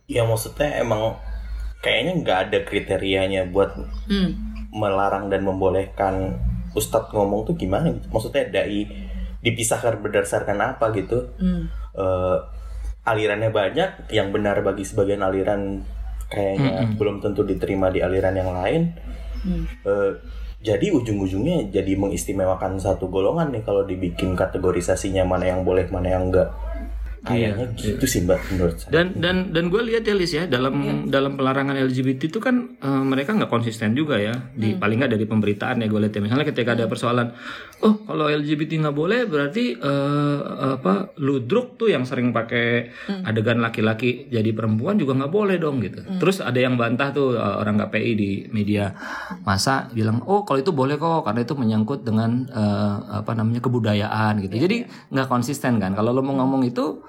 Ya 0.09 0.25
maksudnya 0.25 0.81
emang 0.81 1.21
kayaknya 1.79 2.13
nggak 2.23 2.39
ada 2.49 2.59
kriterianya 2.65 3.49
buat 3.49 3.73
Hmm. 4.09 4.33
melarang 4.73 5.31
dan 5.31 5.41
membolehkan 5.41 6.37
Ustadz 6.75 7.09
ngomong 7.09 7.47
tuh 7.47 7.55
gimana 7.57 7.89
gitu. 7.89 8.07
Maksudnya 8.11 8.45
dai 8.51 8.85
dipisahkan 9.41 10.01
berdasarkan 10.01 10.57
apa 10.59 10.93
gitu. 10.93 11.33
Hmm. 11.41 11.71
Eh, 11.97 12.37
alirannya 13.07 13.49
banyak, 13.49 14.11
yang 14.11 14.29
benar 14.35 14.59
bagi 14.61 14.83
sebagian 14.83 15.23
aliran 15.23 15.81
kayaknya 16.27 16.91
belum 16.99 17.23
tentu 17.23 17.47
diterima 17.47 17.87
di 17.87 18.03
aliran 18.03 18.35
yang 18.35 18.51
lain. 18.51 18.81
Eh, 19.87 20.11
jadi 20.57 20.91
ujung-ujungnya 20.91 21.69
jadi 21.71 21.93
mengistimewakan 21.95 22.81
satu 22.81 23.07
golongan 23.07 23.53
nih 23.53 23.63
kalau 23.63 23.85
dibikin 23.85 24.35
kategorisasinya 24.35 25.23
mana 25.23 25.53
yang 25.53 25.61
boleh 25.63 25.87
mana 25.87 26.11
yang 26.11 26.27
enggak. 26.33 26.51
Kayaknya 27.25 27.65
gitu 27.75 28.05
sih 28.05 28.21
mbak 28.23 28.39
menurut 28.53 28.75
saya. 28.77 28.91
Dan 28.93 29.05
dan 29.17 29.35
dan 29.51 29.73
gue 29.73 29.81
lihat 29.81 30.05
ya 30.05 30.13
Lis 30.13 30.31
ya 30.31 30.45
dalam 30.45 31.05
dalam 31.09 31.33
pelarangan 31.33 31.73
LGBT 31.73 32.29
itu 32.29 32.39
kan 32.39 32.77
eh, 32.77 33.03
mereka 33.03 33.33
nggak 33.33 33.49
konsisten 33.49 33.97
juga 33.97 34.21
ya. 34.21 34.33
Di 34.53 34.77
paling 34.77 35.01
nggak 35.01 35.11
dari 35.17 35.25
pemberitaan 35.25 35.81
ya 35.81 35.87
gue 35.89 35.99
lihat 36.03 36.13
ya. 36.13 36.21
Misalnya 36.21 36.45
ketika 36.45 36.77
ada 36.77 36.85
persoalan 36.85 37.33
oh 37.81 38.05
kalau 38.05 38.29
LGBT 38.29 38.85
nggak 38.85 38.95
boleh 38.95 39.25
berarti 39.25 39.75
eh, 39.75 40.39
apa 40.77 41.17
ludruk 41.17 41.75
tuh 41.81 41.89
yang 41.89 42.05
sering 42.05 42.31
pakai 42.31 42.93
adegan 43.25 43.59
laki-laki 43.59 44.29
jadi 44.29 44.49
perempuan 44.53 44.97
juga 45.01 45.17
nggak 45.17 45.33
boleh 45.33 45.57
dong 45.57 45.81
gitu. 45.81 46.05
Terus 46.21 46.39
ada 46.39 46.57
yang 46.57 46.77
bantah 46.77 47.11
tuh 47.11 47.35
eh, 47.35 47.55
orang 47.57 47.81
KPI 47.81 48.11
di 48.13 48.31
media 48.53 48.93
masa 49.43 49.89
bilang 49.91 50.21
oh 50.23 50.45
kalau 50.45 50.61
itu 50.61 50.71
boleh 50.71 50.95
kok 50.95 51.25
karena 51.25 51.41
itu 51.43 51.53
menyangkut 51.57 52.05
dengan 52.05 52.45
eh, 52.47 52.95
apa 53.19 53.31
namanya 53.33 53.59
kebudayaan 53.59 54.39
gitu. 54.45 54.55
Jadi 54.57 54.77
nggak 55.11 55.27
konsisten 55.27 55.81
kan? 55.81 55.97
Kalau 55.97 56.13
lo 56.13 56.21
mau 56.21 56.37
ngomong 56.39 56.63
itu 56.67 57.01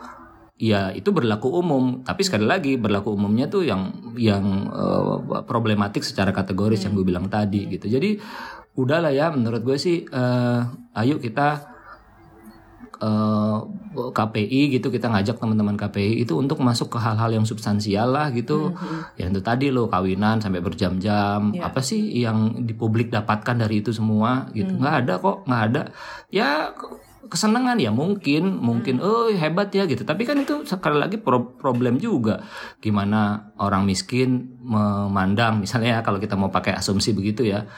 ya 0.58 0.90
itu 0.92 1.14
berlaku 1.14 1.48
umum. 1.48 2.02
Tapi 2.02 2.26
sekali 2.26 2.44
lagi 2.44 2.74
berlaku 2.74 3.14
umumnya 3.14 3.46
tuh 3.46 3.64
yang 3.64 3.94
yang 4.18 4.68
eh, 4.68 5.42
problematik 5.46 6.02
secara 6.02 6.34
kategoris 6.34 6.82
yang 6.84 6.98
gue 6.98 7.06
bilang 7.06 7.30
tadi 7.30 7.70
gitu. 7.70 7.86
Jadi 7.86 8.18
udahlah 8.74 9.14
ya 9.14 9.30
menurut 9.30 9.62
gue 9.62 9.78
sih 9.78 10.02
eh, 10.04 10.60
ayo 10.98 11.16
kita 11.22 11.48
eh, 12.98 13.58
KPI 13.98 14.78
gitu 14.78 14.90
kita 14.90 15.10
ngajak 15.10 15.38
teman-teman 15.38 15.78
KPI 15.78 16.22
itu 16.22 16.38
untuk 16.38 16.62
masuk 16.62 16.90
ke 16.94 16.98
hal-hal 16.98 17.30
yang 17.30 17.46
substansial 17.46 18.10
lah 18.10 18.34
gitu. 18.34 18.74
Ya 19.14 19.30
itu 19.30 19.38
tadi 19.38 19.70
lo 19.70 19.86
kawinan 19.86 20.42
sampai 20.42 20.58
berjam-jam. 20.58 21.54
Apa 21.62 21.78
sih 21.86 22.18
yang 22.18 22.66
di 22.66 22.74
publik 22.74 23.14
dapatkan 23.14 23.62
dari 23.62 23.78
itu 23.78 23.94
semua 23.94 24.50
gitu. 24.54 24.74
Nggak 24.74 24.94
ada 25.06 25.14
kok 25.22 25.36
nggak 25.46 25.62
ada. 25.70 25.82
Ya 26.34 26.74
kesenangan 27.28 27.76
ya 27.76 27.92
mungkin 27.92 28.58
mungkin 28.58 28.98
oh 29.04 29.28
hebat 29.30 29.70
ya 29.70 29.84
gitu. 29.84 30.02
Tapi 30.02 30.24
kan 30.24 30.40
itu 30.40 30.64
sekali 30.64 30.96
lagi 30.98 31.20
pro- 31.20 31.54
problem 31.56 32.00
juga. 32.00 32.42
Gimana 32.80 33.52
orang 33.60 33.84
miskin 33.84 34.58
memandang 34.64 35.60
misalnya 35.62 35.98
ya, 35.98 36.00
kalau 36.02 36.18
kita 36.18 36.34
mau 36.34 36.48
pakai 36.48 36.74
asumsi 36.74 37.12
begitu 37.12 37.44
ya 37.46 37.68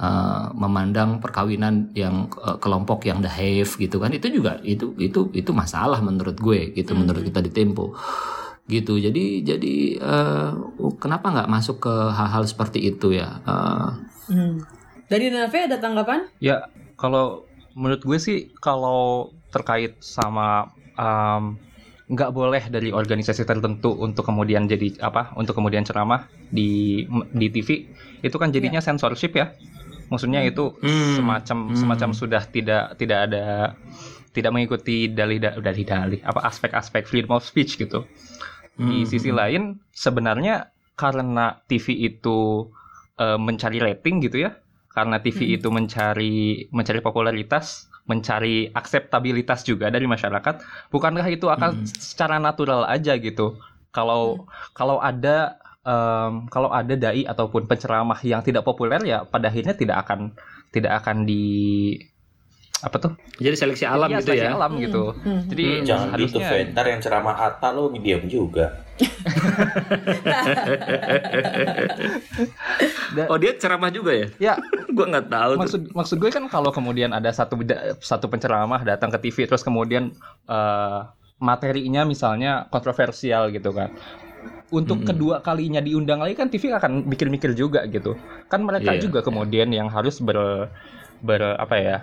eh, 0.00 0.44
memandang 0.54 1.18
perkawinan 1.20 1.92
yang 1.92 2.30
eh, 2.40 2.56
kelompok 2.62 3.04
yang 3.04 3.18
dahave 3.20 3.68
gitu 3.76 4.00
kan 4.00 4.14
itu 4.14 4.30
juga 4.30 4.62
itu 4.62 4.94
itu 4.96 5.28
itu 5.34 5.50
masalah 5.52 5.98
menurut 6.00 6.38
gue 6.40 6.72
gitu 6.72 6.94
menurut 6.94 7.20
kita 7.26 7.42
di 7.42 7.50
Tempo. 7.50 7.92
Gitu. 8.70 9.02
Jadi 9.02 9.42
jadi 9.42 9.74
eh, 9.98 10.50
kenapa 11.02 11.34
nggak 11.34 11.50
masuk 11.50 11.82
ke 11.82 11.94
hal-hal 12.14 12.46
seperti 12.46 12.78
itu 12.86 13.12
ya? 13.12 13.42
Eh, 13.44 13.90
Hmm. 14.30 14.62
Dari 15.10 15.26
Nave 15.26 15.66
ada 15.66 15.82
tanggapan? 15.82 16.30
Ya, 16.38 16.70
kalau 16.94 17.49
menurut 17.74 18.02
gue 18.02 18.18
sih 18.18 18.38
kalau 18.58 19.30
terkait 19.50 19.98
sama 20.02 20.70
um, 20.98 21.58
nggak 22.10 22.30
boleh 22.34 22.62
dari 22.66 22.90
organisasi 22.90 23.46
tertentu 23.46 23.94
untuk 23.94 24.26
kemudian 24.26 24.66
jadi 24.66 24.98
apa 24.98 25.30
untuk 25.38 25.54
kemudian 25.54 25.86
ceramah 25.86 26.26
di 26.50 27.06
di 27.30 27.46
TV 27.54 27.86
itu 28.26 28.36
kan 28.36 28.50
jadinya 28.50 28.82
censorship 28.82 29.38
ya 29.38 29.54
maksudnya 30.10 30.42
itu 30.42 30.74
Hmm. 30.82 31.14
semacam 31.14 31.58
Hmm. 31.70 31.78
semacam 31.78 32.10
sudah 32.10 32.42
tidak 32.50 32.98
tidak 32.98 33.30
ada 33.30 33.78
tidak 34.34 34.50
mengikuti 34.50 35.10
dalih 35.10 35.38
dalih 35.38 35.86
dalih 35.86 36.20
apa 36.26 36.50
aspek-aspek 36.50 37.06
freedom 37.06 37.38
of 37.38 37.46
speech 37.46 37.78
gitu 37.78 38.02
di 38.74 39.02
Hmm. 39.02 39.06
sisi 39.06 39.30
lain 39.30 39.78
sebenarnya 39.94 40.74
karena 40.98 41.62
TV 41.70 41.94
itu 41.94 42.66
eh, 43.22 43.38
mencari 43.38 43.78
rating 43.78 44.18
gitu 44.26 44.50
ya 44.50 44.58
karena 44.90 45.22
TV 45.22 45.58
itu 45.58 45.70
mencari 45.70 46.66
mencari 46.74 47.00
popularitas 47.02 47.90
mencari 48.10 48.66
akseptabilitas 48.74 49.62
juga 49.62 49.86
dari 49.86 50.10
masyarakat 50.10 50.88
bukankah 50.90 51.26
itu 51.30 51.46
akan 51.46 51.86
secara 51.86 52.42
natural 52.42 52.82
aja 52.90 53.14
gitu? 53.14 53.54
Kalau 53.94 54.50
kalau 54.74 54.98
ada 54.98 55.60
em, 55.86 56.50
kalau 56.50 56.74
ada 56.74 56.94
dai 56.98 57.22
ataupun 57.22 57.70
penceramah 57.70 58.18
yang 58.26 58.42
tidak 58.42 58.66
populer 58.66 58.98
ya 59.06 59.22
pada 59.22 59.46
akhirnya 59.46 59.78
tidak 59.78 60.02
akan 60.06 60.34
tidak 60.74 61.02
akan 61.02 61.22
di 61.22 61.42
apa 62.80 62.96
tuh? 62.96 63.12
Jadi 63.36 63.56
seleksi 63.56 63.84
alam 63.84 64.08
Iya, 64.08 64.18
gitu 64.20 64.26
seleksi 64.32 64.48
ya? 64.48 64.52
alam 64.56 64.72
gitu. 64.78 65.02
Jadi 65.48 65.64
Hmm, 65.66 65.84
Jangan 65.84 66.06
gitu, 66.16 66.38
harusnya 66.38 66.48
Ventar 66.48 66.84
yang 66.88 67.00
ceramah 67.00 67.36
Atta 67.36 67.68
lo 67.70 67.92
diam 67.92 68.22
juga. 68.24 68.66
oh 73.30 73.38
dia 73.38 73.52
ceramah 73.56 73.88
juga 73.88 74.12
ya? 74.12 74.26
Ya. 74.38 74.54
Gue 74.96 75.06
nggak 75.06 75.30
tahu 75.30 75.50
tuh. 75.54 75.60
maksud 75.62 75.80
maksud 75.94 76.16
gue 76.18 76.28
kan 76.28 76.44
kalau 76.50 76.74
kemudian 76.74 77.14
ada 77.14 77.30
satu 77.30 77.54
beda- 77.54 77.94
satu 78.02 78.26
penceramah 78.26 78.82
datang 78.82 79.08
ke 79.08 79.18
TV 79.22 79.46
terus 79.46 79.62
kemudian 79.62 80.10
eh, 80.46 80.98
materinya 81.38 82.02
misalnya 82.02 82.66
kontroversial 82.68 83.48
gitu 83.48 83.70
kan. 83.70 83.94
Untuk 84.70 85.02
kedua 85.02 85.42
kalinya 85.42 85.78
diundang 85.78 86.22
lagi 86.22 86.34
kan 86.34 86.46
TV 86.46 86.70
akan 86.70 87.06
mikir-mikir 87.06 87.54
juga 87.54 87.86
gitu. 87.86 88.18
Kan 88.46 88.66
mereka 88.66 88.94
Iya, 88.94 89.02
juga 89.02 89.22
kemudian 89.22 89.70
yang 89.70 89.90
harus 89.90 90.18
ber 90.18 90.70
ber 91.20 91.54
apa 91.54 91.76
ya 91.78 91.96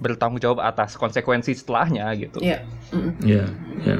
bertanggung 0.00 0.40
jawab 0.40 0.64
atas 0.64 0.96
konsekuensi 0.96 1.52
setelahnya 1.52 2.08
gitu 2.16 2.40
Iya. 2.40 2.64
Mm. 2.90 3.10
Iya, 3.22 3.44
iya. 3.86 3.96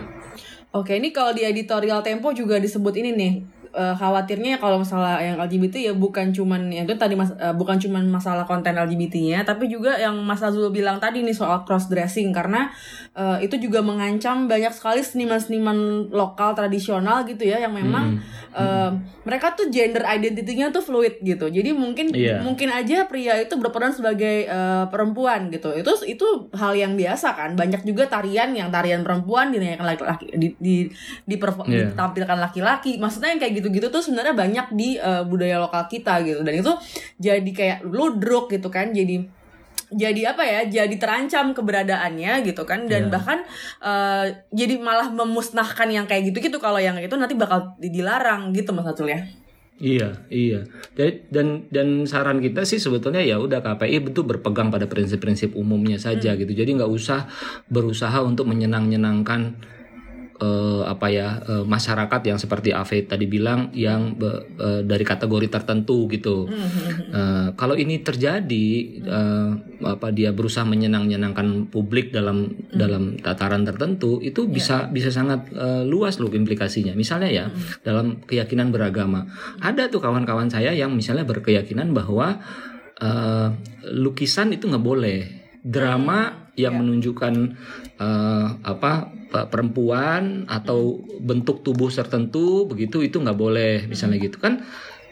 Oke, 0.71 0.95
ini 0.99 1.11
kalau 1.11 1.35
di 1.35 1.43
editorial 1.43 1.99
Tempo 2.03 2.31
juga 2.31 2.59
disebut 2.63 2.95
ini 2.99 3.11
nih. 3.15 3.33
Eh, 3.73 3.95
khawatirnya 3.95 4.57
kalau 4.57 4.79
masalah 4.79 5.19
yang 5.19 5.37
LGBT 5.37 5.75
ya 5.81 5.93
bukan 5.93 6.31
cuman 6.31 6.69
yang 6.69 6.85
itu 6.85 6.95
tadi 6.95 7.15
mas, 7.15 7.31
eh, 7.33 7.51
bukan 7.51 7.77
cuman 7.77 8.07
masalah 8.07 8.43
konten 8.43 8.75
LGBT-nya 8.75 9.43
tapi 9.43 9.67
juga 9.67 9.95
yang 9.95 10.19
Mas 10.21 10.41
Azul 10.41 10.69
bilang 10.69 10.99
tadi 10.99 11.21
nih 11.21 11.33
soal 11.33 11.63
cross 11.63 11.87
dressing 11.87 12.31
karena 12.31 12.69
eh, 13.13 13.43
itu 13.43 13.59
juga 13.59 13.79
mengancam 13.81 14.47
banyak 14.47 14.71
sekali 14.71 15.01
seniman-seniman 15.01 15.79
lokal 16.11 16.53
tradisional 16.53 17.23
gitu 17.25 17.45
ya 17.45 17.59
yang 17.59 17.71
memang 17.71 18.19
eh, 18.53 18.91
mereka 19.23 19.55
tuh 19.55 19.69
gender 19.69 20.03
identity-nya 20.03 20.71
tuh 20.71 20.81
fluid 20.81 21.21
gitu. 21.21 21.47
Jadi 21.47 21.71
mungkin 21.71 22.11
Iya. 22.11 22.43
mungkin 22.43 22.67
aja 22.69 23.07
pria 23.07 23.39
itu 23.39 23.55
berperan 23.55 23.91
sebagai 23.91 24.45
eh, 24.45 24.85
perempuan 24.87 25.47
gitu. 25.49 25.71
Itu 25.71 25.95
itu 26.05 26.27
hal 26.53 26.75
yang 26.75 26.95
biasa 26.95 27.33
kan. 27.33 27.55
Banyak 27.55 27.83
juga 27.83 28.07
tarian 28.07 28.51
yang 28.51 28.69
tarian 28.69 29.01
perempuan 29.01 29.51
dinyanyikan 29.51 29.87
laki-laki 29.87 30.27
di, 30.33 30.49
di, 30.57 30.75
diperfo- 31.25 31.63
Iya. 31.63 31.95
ditampilkan 31.95 32.39
laki-laki. 32.41 32.99
Maksudnya 32.99 33.31
yang 33.31 33.39
kayak 33.39 33.55
gitu-gitu 33.61 33.93
tuh 33.93 34.01
sebenarnya 34.01 34.33
banyak 34.33 34.67
di 34.73 34.97
eh, 34.97 35.23
budaya 35.29 35.61
lokal 35.61 35.85
kita 35.87 36.25
gitu. 36.25 36.41
Dan 36.41 36.65
itu 36.65 36.73
jadi 37.21 37.51
kayak 37.53 37.79
ludruk 37.85 38.49
gitu 38.49 38.73
kan. 38.73 38.91
Jadi 38.91 39.39
jadi 39.91 40.31
apa 40.31 40.47
ya 40.47 40.61
jadi 40.71 40.95
terancam 41.03 41.51
keberadaannya 41.51 42.47
gitu 42.47 42.63
kan 42.63 42.87
dan 42.87 43.07
Iya. 43.07 43.13
bahkan 43.13 43.39
eh, 43.83 44.47
jadi 44.55 44.79
malah 44.79 45.11
memusnahkan 45.11 45.91
yang 45.91 46.07
kayak 46.07 46.31
gitu 46.31 46.47
gitu 46.47 46.63
kalau 46.63 46.79
yang 46.79 46.95
itu 47.03 47.11
nanti 47.19 47.35
bakal 47.35 47.75
dilarang 47.83 48.55
gitu 48.55 48.71
mas 48.71 48.87
Atul 48.87 49.11
ya 49.11 49.27
Iya, 49.81 50.29
iya. 50.29 50.69
Jadi 50.93 51.33
dan 51.33 51.65
dan 51.73 52.05
saran 52.05 52.45
kita 52.45 52.69
sih 52.69 52.77
sebetulnya 52.77 53.25
ya 53.25 53.41
udah 53.41 53.65
KPI 53.65 54.13
betul 54.13 54.29
berpegang 54.29 54.69
pada 54.69 54.85
prinsip-prinsip 54.85 55.57
umumnya 55.57 55.97
saja 55.97 56.37
gitu. 56.37 56.53
Jadi 56.53 56.77
nggak 56.77 56.93
usah 56.93 57.25
berusaha 57.73 58.21
untuk 58.21 58.45
menyenang-nyenangkan 58.45 59.57
eh, 60.41 60.83
apa 60.89 61.07
ya 61.13 61.29
eh, 61.45 61.65
masyarakat 61.69 62.21
yang 62.25 62.39
seperti 62.41 62.73
Ave 62.73 63.05
tadi 63.05 63.29
bilang 63.29 63.69
yang 63.77 64.17
be- 64.17 64.49
eh, 64.57 64.81
dari 64.83 65.05
kategori 65.05 65.53
tertentu 65.53 66.09
gitu. 66.09 66.49
Eh, 67.13 67.49
kalau 67.55 67.77
ini 67.77 68.01
terjadi 68.01 68.67
eh, 69.05 69.51
apa 69.85 70.09
dia 70.11 70.33
berusaha 70.33 70.65
menyenang-nyenangkan 70.65 71.69
publik 71.69 72.11
dalam 72.11 72.57
dalam 72.73 73.21
tataran 73.21 73.69
tertentu 73.69 74.19
itu 74.25 74.49
bisa 74.49 74.89
bisa 74.89 75.13
sangat 75.13 75.53
eh, 75.53 75.85
luas 75.85 76.17
loh 76.17 76.33
implikasinya. 76.33 76.97
Misalnya 76.97 77.31
ya 77.31 77.45
dalam 77.85 78.25
keyakinan 78.25 78.73
beragama. 78.73 79.29
Ada 79.61 79.93
tuh 79.93 80.01
kawan-kawan 80.01 80.49
saya 80.49 80.73
yang 80.73 80.97
misalnya 80.97 81.29
berkeyakinan 81.29 81.93
bahwa 81.93 82.41
eh, 82.97 83.49
lukisan 83.93 84.57
itu 84.57 84.67
nggak 84.73 84.85
boleh. 84.85 85.21
Drama 85.61 86.49
yang 86.57 86.81
menunjukkan 86.81 87.35
eh, 88.01 88.47
apa 88.65 89.20
perempuan 89.31 90.45
atau 90.47 90.99
bentuk 91.19 91.63
tubuh 91.63 91.87
tertentu 91.87 92.67
begitu 92.67 92.99
itu 93.01 93.17
nggak 93.17 93.37
boleh 93.37 93.87
misalnya 93.87 94.19
gitu 94.19 94.37
kan 94.37 94.67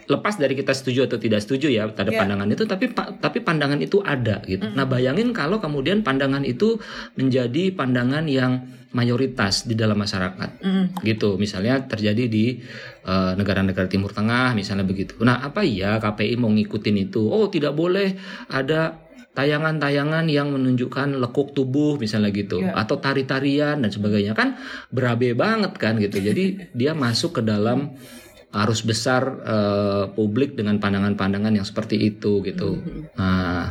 lepas 0.09 0.40
dari 0.40 0.57
kita 0.57 0.72
setuju 0.72 1.04
atau 1.04 1.20
tidak 1.20 1.44
setuju 1.44 1.68
ya 1.68 1.85
terhadap 1.92 2.16
Iya. 2.16 2.20
pandangan 2.24 2.48
itu 2.48 2.64
tapi 2.64 2.87
pa- 2.88 3.12
tapi 3.14 3.38
pandangan 3.38 3.76
itu 3.76 4.00
ada 4.00 4.40
gitu. 4.42 4.64
Nah, 4.64 4.88
bayangin 4.88 5.37
kalau 5.37 5.61
kemudian 5.61 6.00
pandangan 6.00 6.48
itu 6.48 6.81
menjadi 7.12 7.76
pandangan 7.76 8.24
yang 8.24 8.64
mayoritas 8.88 9.68
di 9.68 9.76
dalam 9.76 10.00
masyarakat. 10.00 10.64
Gitu. 11.04 11.37
Misalnya 11.37 11.85
terjadi 11.85 12.24
di 12.24 12.57
eh, 13.04 13.33
negara-negara 13.37 13.85
Timur 13.85 14.09
Tengah 14.09 14.57
misalnya 14.57 14.88
begitu. 14.88 15.12
Nah, 15.20 15.44
apa 15.44 15.61
iya 15.61 16.00
KPI 16.00 16.40
mau 16.40 16.48
ngikutin 16.48 16.96
itu? 16.98 17.28
Oh, 17.28 17.52
tidak 17.52 17.76
boleh 17.76 18.16
ada 18.48 18.96
tayangan-tayangan 19.38 20.27
yang 20.27 20.51
menunjukkan 20.51 21.14
lekuk 21.14 21.55
tubuh 21.55 21.94
misalnya 21.94 22.35
gitu 22.35 22.59
Iya. 22.59 22.74
atau 22.74 22.98
tari-tarian 22.98 23.79
dan 23.79 23.87
sebagainya 23.88 24.35
kan 24.35 24.59
berabe 24.90 25.31
banget 25.33 25.79
kan 25.79 25.94
gitu. 25.96 26.18
Jadi 26.18 26.74
dia 26.74 26.90
masuk 26.90 27.38
ke 27.38 27.42
dalam 27.46 27.94
arus 28.51 28.83
besar 28.83 29.22
eh, 29.38 30.05
publik 30.11 30.59
dengan 30.59 30.83
pandangan-pandangan 30.83 31.55
yang 31.55 31.62
seperti 31.62 31.94
itu 32.03 32.42
gitu. 32.42 32.83
Nah, 33.14 33.70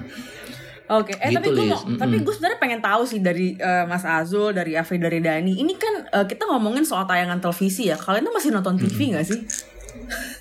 Oke, 0.87 1.19
eh 1.19 1.35
tapi 1.35 1.51
Gitu, 1.51 1.59
gue 1.59 1.67
Lis. 1.67 1.83
mau, 1.83 1.99
tapi 1.99 2.15
gue 2.23 2.31
sebenarnya 2.31 2.59
pengen 2.63 2.79
tahu 2.79 3.03
sih 3.03 3.19
dari 3.19 3.59
eh, 3.59 3.83
Mas 3.83 4.07
Azul, 4.07 4.55
dari 4.55 4.71
Afri, 4.71 4.95
dari 4.95 5.19
Dani. 5.19 5.59
Ini 5.59 5.73
kan 5.75 5.93
eh, 6.07 6.25
kita 6.25 6.47
ngomongin 6.47 6.87
soal 6.87 7.03
tayangan 7.03 7.43
televisi 7.43 7.91
ya. 7.91 7.99
Kalian 7.99 8.23
tuh 8.23 8.31
masih 8.31 8.55
nonton 8.55 8.79
TV 8.79 9.11
nggak 9.11 9.27
sih? 9.27 9.43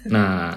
nah 0.07 0.55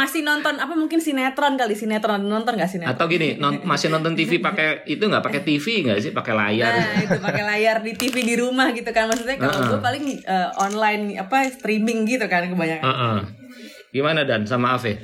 Masih 0.00 0.24
nonton 0.24 0.56
apa 0.56 0.72
mungkin 0.72 0.96
sinetron 0.96 1.54
kali 1.54 1.76
sinetron 1.76 2.24
nonton 2.24 2.56
nggak 2.56 2.70
sinetron? 2.70 2.96
atau 2.96 3.04
gini 3.04 3.36
non- 3.36 3.60
masih 3.62 3.92
nonton 3.92 4.16
TV 4.16 4.40
pakai 4.40 4.80
itu 4.86 5.04
nggak 5.04 5.20
pakai 5.20 5.40
TV 5.40 5.84
nggak 5.84 5.98
sih 6.00 6.10
pakai 6.10 6.32
layar? 6.32 6.72
Nah 6.72 7.04
itu 7.04 7.18
pakai 7.20 7.44
layar 7.44 7.76
di 7.80 7.92
TV 7.92 8.24
di 8.24 8.34
rumah 8.34 8.72
gitu 8.72 8.88
kan 8.88 9.06
maksudnya 9.06 9.36
kalau 9.36 9.68
gue 9.68 9.78
paling 9.78 10.04
eh, 10.18 10.48
online 10.56 11.02
apa 11.16 11.44
streaming 11.50 12.08
gitu 12.08 12.24
kan 12.24 12.48
kebanyakan. 12.48 12.80
Heeh. 12.82 13.18
Gimana 13.90 14.24
dan 14.24 14.48
sama 14.48 14.72
Ave? 14.72 14.96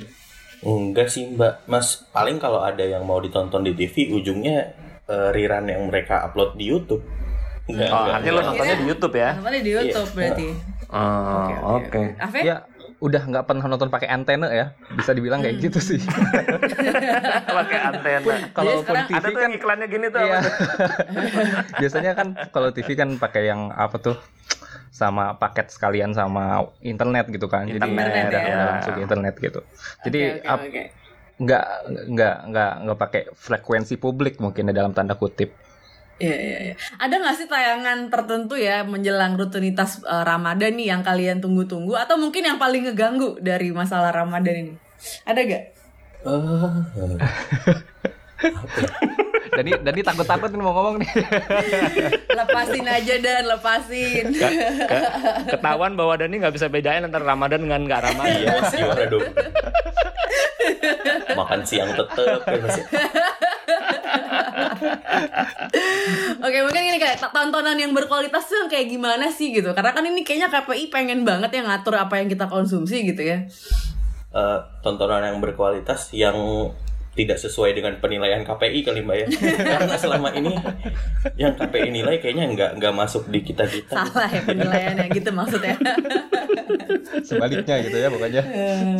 Enggak 0.59 1.07
sih 1.07 1.29
mbak, 1.29 1.69
mas 1.69 2.01
paling 2.09 2.41
kalau 2.41 2.59
ada 2.59 2.81
yang 2.81 3.05
mau 3.05 3.21
ditonton 3.21 3.61
di 3.61 3.77
TV 3.77 4.09
ujungnya 4.11 4.73
eh, 5.05 5.29
rerun 5.29 5.69
yang 5.69 5.85
mereka 5.85 6.25
upload 6.25 6.57
di 6.57 6.65
YouTube. 6.65 7.05
Enggak, 7.67 7.85
Oh, 7.87 7.99
enggak, 7.99 8.15
artinya 8.17 8.33
lo 8.33 8.41
nontonnya 8.41 8.75
di 8.75 8.85
YouTube 8.87 9.15
ya? 9.15 9.29
Nontonnya 9.37 9.61
di 9.61 9.71
YouTube 9.71 10.09
berarti. 10.11 10.47
Oh, 10.87 11.49
oke. 11.77 12.01
Ave? 12.17 12.39
Ya 12.41 12.57
udah 12.97 13.21
nggak 13.29 13.45
pernah 13.45 13.69
nonton 13.69 13.93
pakai 13.93 14.09
antena 14.09 14.49
ya 14.49 14.73
bisa 14.89 15.13
dibilang 15.13 15.37
kayak 15.45 15.61
gitu 15.61 15.77
sih 15.77 16.01
Pakai 17.57 17.77
antena. 17.77 18.35
kalaupun 18.57 18.81
sekarang 18.81 19.05
TV 19.05 19.15
Ada 19.21 19.27
tuh 19.29 19.37
kan 19.37 19.43
yang 19.45 19.53
iklannya 19.53 19.87
gini 19.87 20.05
tuh 20.09 20.19
iya. 20.25 20.37
apa? 20.41 20.49
biasanya 21.81 22.11
kan 22.17 22.27
kalau 22.49 22.69
TV 22.73 22.89
kan 22.97 23.09
pakai 23.21 23.53
yang 23.53 23.69
apa 23.69 24.01
tuh 24.01 24.17
sama 24.89 25.37
paket 25.37 25.69
sekalian 25.69 26.17
sama 26.17 26.65
internet 26.81 27.29
gitu 27.29 27.45
kan 27.45 27.69
jadi 27.69 27.85
Internet, 27.85 28.33
udah, 28.33 28.41
ya. 28.41 28.49
udah 28.49 28.65
langsung 28.73 28.93
ke 28.97 29.01
internet 29.05 29.35
gitu 29.37 29.59
jadi 30.01 30.19
oke, 30.41 30.49
ap- 30.49 30.65
oke. 30.65 30.83
nggak 31.37 31.65
nggak 32.17 32.35
nggak 32.49 32.71
nggak 32.81 32.97
pakai 32.97 33.21
frekuensi 33.37 34.01
publik 34.01 34.41
mungkin 34.41 34.73
ya 34.73 34.73
dalam 34.73 34.97
tanda 34.97 35.13
kutip 35.13 35.53
Iya, 36.17 36.33
iya, 36.33 36.57
iya. 36.71 36.75
Ada 36.97 37.21
nggak 37.21 37.35
sih 37.37 37.45
tayangan 37.45 38.09
tertentu 38.09 38.57
ya 38.57 38.81
menjelang 38.81 39.37
rutinitas 39.37 40.01
eh, 40.01 40.23
Ramadan 40.25 40.73
nih 40.73 40.89
yang 40.89 41.05
kalian 41.05 41.37
tunggu-tunggu 41.37 41.93
atau 41.93 42.17
mungkin 42.17 42.41
yang 42.41 42.57
paling 42.57 42.89
ngeganggu 42.89 43.37
dari 43.37 43.69
masalah 43.69 44.09
Ramadan 44.09 44.55
ini? 44.65 44.73
Ada 45.29 45.39
gak? 45.45 45.63
Eh, 46.25 46.41
Dani 49.57 49.71
Dani 49.81 50.01
takut 50.05 50.25
takut 50.29 50.53
mau 50.53 50.69
ngomong 50.69 51.01
nih 51.01 51.09
Lepasin 52.37 52.85
aja 52.85 53.15
dan 53.17 53.49
lepasin. 53.49 54.25
Ketahuan 55.49 55.97
bahwa 55.97 56.13
Dani 56.13 56.37
nggak 56.37 56.53
bisa 56.53 56.69
bedain 56.69 57.05
antara 57.05 57.25
Ramadan 57.25 57.65
dengan 57.65 57.81
nggak 57.89 58.01
Ramadan. 58.05 58.37
Iya, 58.37 58.49
mas, 58.61 58.73
gimana 58.73 59.03
dong? 59.09 59.25
Makan 61.33 61.61
siang 61.65 61.89
tetep 61.97 62.41
ya. 62.45 62.61
Oke 66.45 66.57
mungkin 66.65 66.83
ini 66.89 66.97
kayak 66.97 67.21
tontonan 67.29 67.77
yang 67.77 67.93
berkualitas 67.93 68.49
tuh 68.49 68.65
kayak 68.69 68.89
gimana 68.89 69.29
sih 69.29 69.53
gitu? 69.53 69.73
Karena 69.73 69.93
kan 69.93 70.03
ini 70.05 70.25
kayaknya 70.25 70.49
KPI 70.49 70.89
pengen 70.89 71.21
banget 71.21 71.53
yang 71.53 71.69
ngatur 71.69 71.95
apa 71.97 72.17
yang 72.17 72.27
kita 72.29 72.49
konsumsi 72.49 73.05
gitu 73.05 73.21
ya. 73.21 73.45
Eh, 74.37 74.59
tontonan 74.83 75.23
yang 75.33 75.39
berkualitas 75.39 76.13
yang 76.13 76.35
tidak 77.17 77.35
sesuai 77.35 77.73
dengan 77.73 77.97
penilaian 77.97 78.45
KPI 78.45 78.79
kali 78.83 79.01
mbak 79.01 79.17
ya 79.17 79.27
karena 79.57 79.97
selama 79.97 80.29
ini 80.31 80.53
yang 81.35 81.51
KPI 81.51 81.89
nilai 81.89 82.21
kayaknya 82.21 82.45
nggak 82.47 82.71
nggak 82.77 82.93
masuk 82.93 83.25
di 83.27 83.41
kita 83.41 83.65
kita 83.65 83.97
Salah 83.97 84.29
ya 84.29 84.41
penilaiannya 84.43 85.05
gitu 85.09 85.29
maksudnya. 85.31 85.73
sebaliknya 87.19 87.75
gitu 87.81 87.97
ya 87.97 88.07
pokoknya 88.07 88.41
Eh, 88.47 88.95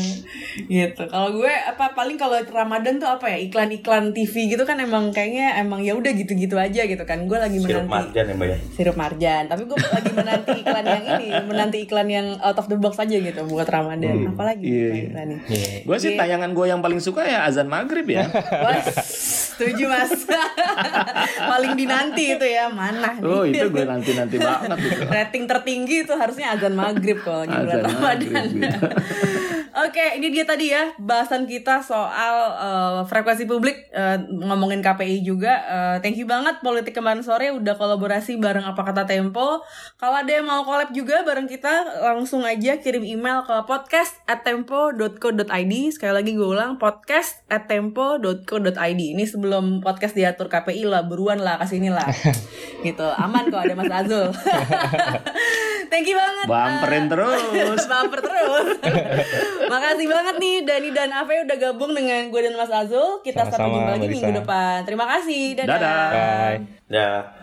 gitu. 0.67 1.03
Kalau 1.06 1.30
gue 1.34 1.49
apa 1.49 1.93
paling 1.93 2.17
kalau 2.17 2.38
Ramadan 2.43 2.97
tuh 2.97 3.10
apa 3.10 3.30
ya 3.30 3.38
iklan-iklan 3.39 4.12
TV 4.12 4.49
gitu 4.49 4.63
kan 4.63 4.77
emang 4.77 5.10
kayaknya 5.12 5.58
emang 5.58 5.82
ya 5.82 5.93
udah 5.93 6.12
gitu-gitu 6.12 6.58
aja 6.58 6.84
gitu 6.84 7.03
kan. 7.03 7.25
Gue 7.25 7.38
lagi 7.38 7.58
sirup 7.60 7.86
menanti 7.86 7.93
marjan 7.93 8.25
ya 8.25 8.34
mbak 8.34 8.47
ya 8.47 8.58
sirup 8.73 8.95
marjan. 8.95 9.43
Tapi 9.45 9.63
gue 9.63 9.77
lagi 9.77 10.12
menanti 10.12 10.51
iklan 10.58 10.86
yang 10.86 11.03
ini, 11.06 11.27
menanti 11.43 11.77
iklan 11.82 12.08
yang 12.08 12.27
out 12.39 12.58
of 12.58 12.67
the 12.67 12.75
box 12.75 12.97
aja 12.97 13.15
gitu 13.15 13.39
buat 13.45 13.67
Ramadan. 13.67 14.15
Apalagi 14.27 14.65
Iya, 14.65 14.88
iklan 15.06 15.27
iya. 15.27 15.38
iklannya. 15.38 15.39
Gue 15.86 15.97
sih 15.97 16.12
tayangan 16.15 16.51
gue 16.51 16.65
yang 16.65 16.82
paling 16.82 16.99
suka 16.99 17.21
ya 17.21 17.45
azan 17.45 17.67
maghrib 17.67 18.07
ya. 18.08 18.26
Wah, 18.32 18.80
setuju 19.58 19.86
mas. 19.91 20.12
Paling 21.52 21.74
dinanti 21.76 22.39
itu 22.39 22.46
ya 22.48 22.72
mana 22.72 23.20
nih? 23.20 23.28
Oh 23.28 23.43
itu 23.43 23.65
gue 23.67 23.86
nanti 23.86 24.12
nanti 24.15 24.36
banget 24.39 24.80
itu. 24.80 25.04
Rating 25.08 25.43
tertinggi 25.46 25.96
itu 26.08 26.13
harusnya 26.15 26.56
azan 26.56 26.74
maghrib 26.74 27.20
kalau 27.22 27.43
lagi 27.43 27.56
bulan 27.56 27.67
Azan 27.67 27.84
Ramadan. 27.84 28.04
maghrib, 28.04 28.48
gitu. 28.56 28.88
Oke, 29.75 30.15
ini 30.15 30.32
dia 30.32 30.47
tadi 30.47 30.71
ya 30.71 30.95
bahasan 31.01 31.43
kita 31.43 31.84
soal 31.84 32.36
eh, 32.56 32.99
frekuensi 33.10 33.43
publik 33.43 33.91
eh, 33.91 34.21
ngomongin 34.23 34.80
KPI 34.80 35.25
juga. 35.25 35.53
Eh, 35.67 35.95
thank 35.99 36.15
you 36.15 36.30
banget 36.30 36.60
Politik 36.63 36.95
kemarin 36.95 37.25
sore 37.25 37.51
udah 37.51 37.75
kolaborasi 37.75 38.39
bareng 38.39 38.63
apa 38.63 38.82
kata 38.84 39.03
Tempo. 39.03 39.65
Kalau 39.97 40.15
ada 40.19 40.32
yang 40.32 40.47
mau 40.47 40.63
collab 40.63 40.93
juga 40.95 41.25
bareng 41.25 41.49
kita 41.49 42.03
langsung 42.13 42.45
aja 42.45 42.80
kirim 42.80 43.03
email 43.03 43.43
ke 43.43 43.56
podcast 43.65 44.19
at 44.30 44.47
tempo.co.id. 44.47 45.73
Sekali 45.91 46.13
lagi 46.13 46.32
gue 46.38 46.47
ulang 46.47 46.80
podcast 46.80 47.43
at 47.51 47.67
tempo.co.id. 47.67 49.01
Ini 49.17 49.23
sebelum 49.27 49.80
podcast 49.84 50.13
diatur 50.13 50.47
KPI 50.47 50.88
lah, 50.88 51.03
buruan 51.08 51.41
lah 51.41 51.60
ke 51.60 51.65
sini 51.67 51.89
lah. 51.89 52.08
gitu, 52.88 53.08
aman 53.17 53.49
kok 53.49 53.63
ada 53.63 53.73
Mas 53.73 53.91
Azul. 53.91 54.30
thank 55.91 56.08
you 56.08 56.15
banget. 56.15 56.45
Bamperin 56.45 57.06
terus. 57.10 57.41
Bumper 57.91 58.19
terus. 58.21 58.67
Makasih 59.65 60.08
banget 60.08 60.36
nih 60.38 60.56
Dani 60.62 60.89
dan 60.93 61.10
Ave 61.10 61.43
udah 61.43 61.58
gabung 61.58 61.91
dengan 61.98 62.30
gue 62.30 62.41
dan 62.46 62.54
Mas 62.54 62.70
Azul. 62.70 63.26
Kita 63.26 63.50
sampai 63.50 63.58
Sama-sama, 63.58 63.74
jumpa 63.74 63.91
lagi 63.91 64.06
Mbak 64.06 64.13
minggu 64.13 64.34
depan. 64.46 64.78
Terima 64.86 65.06
kasih. 65.10 65.43
Dadah. 65.58 65.74
Dadah. 65.74 66.08
bye 66.13 66.58
dah 66.88 67.37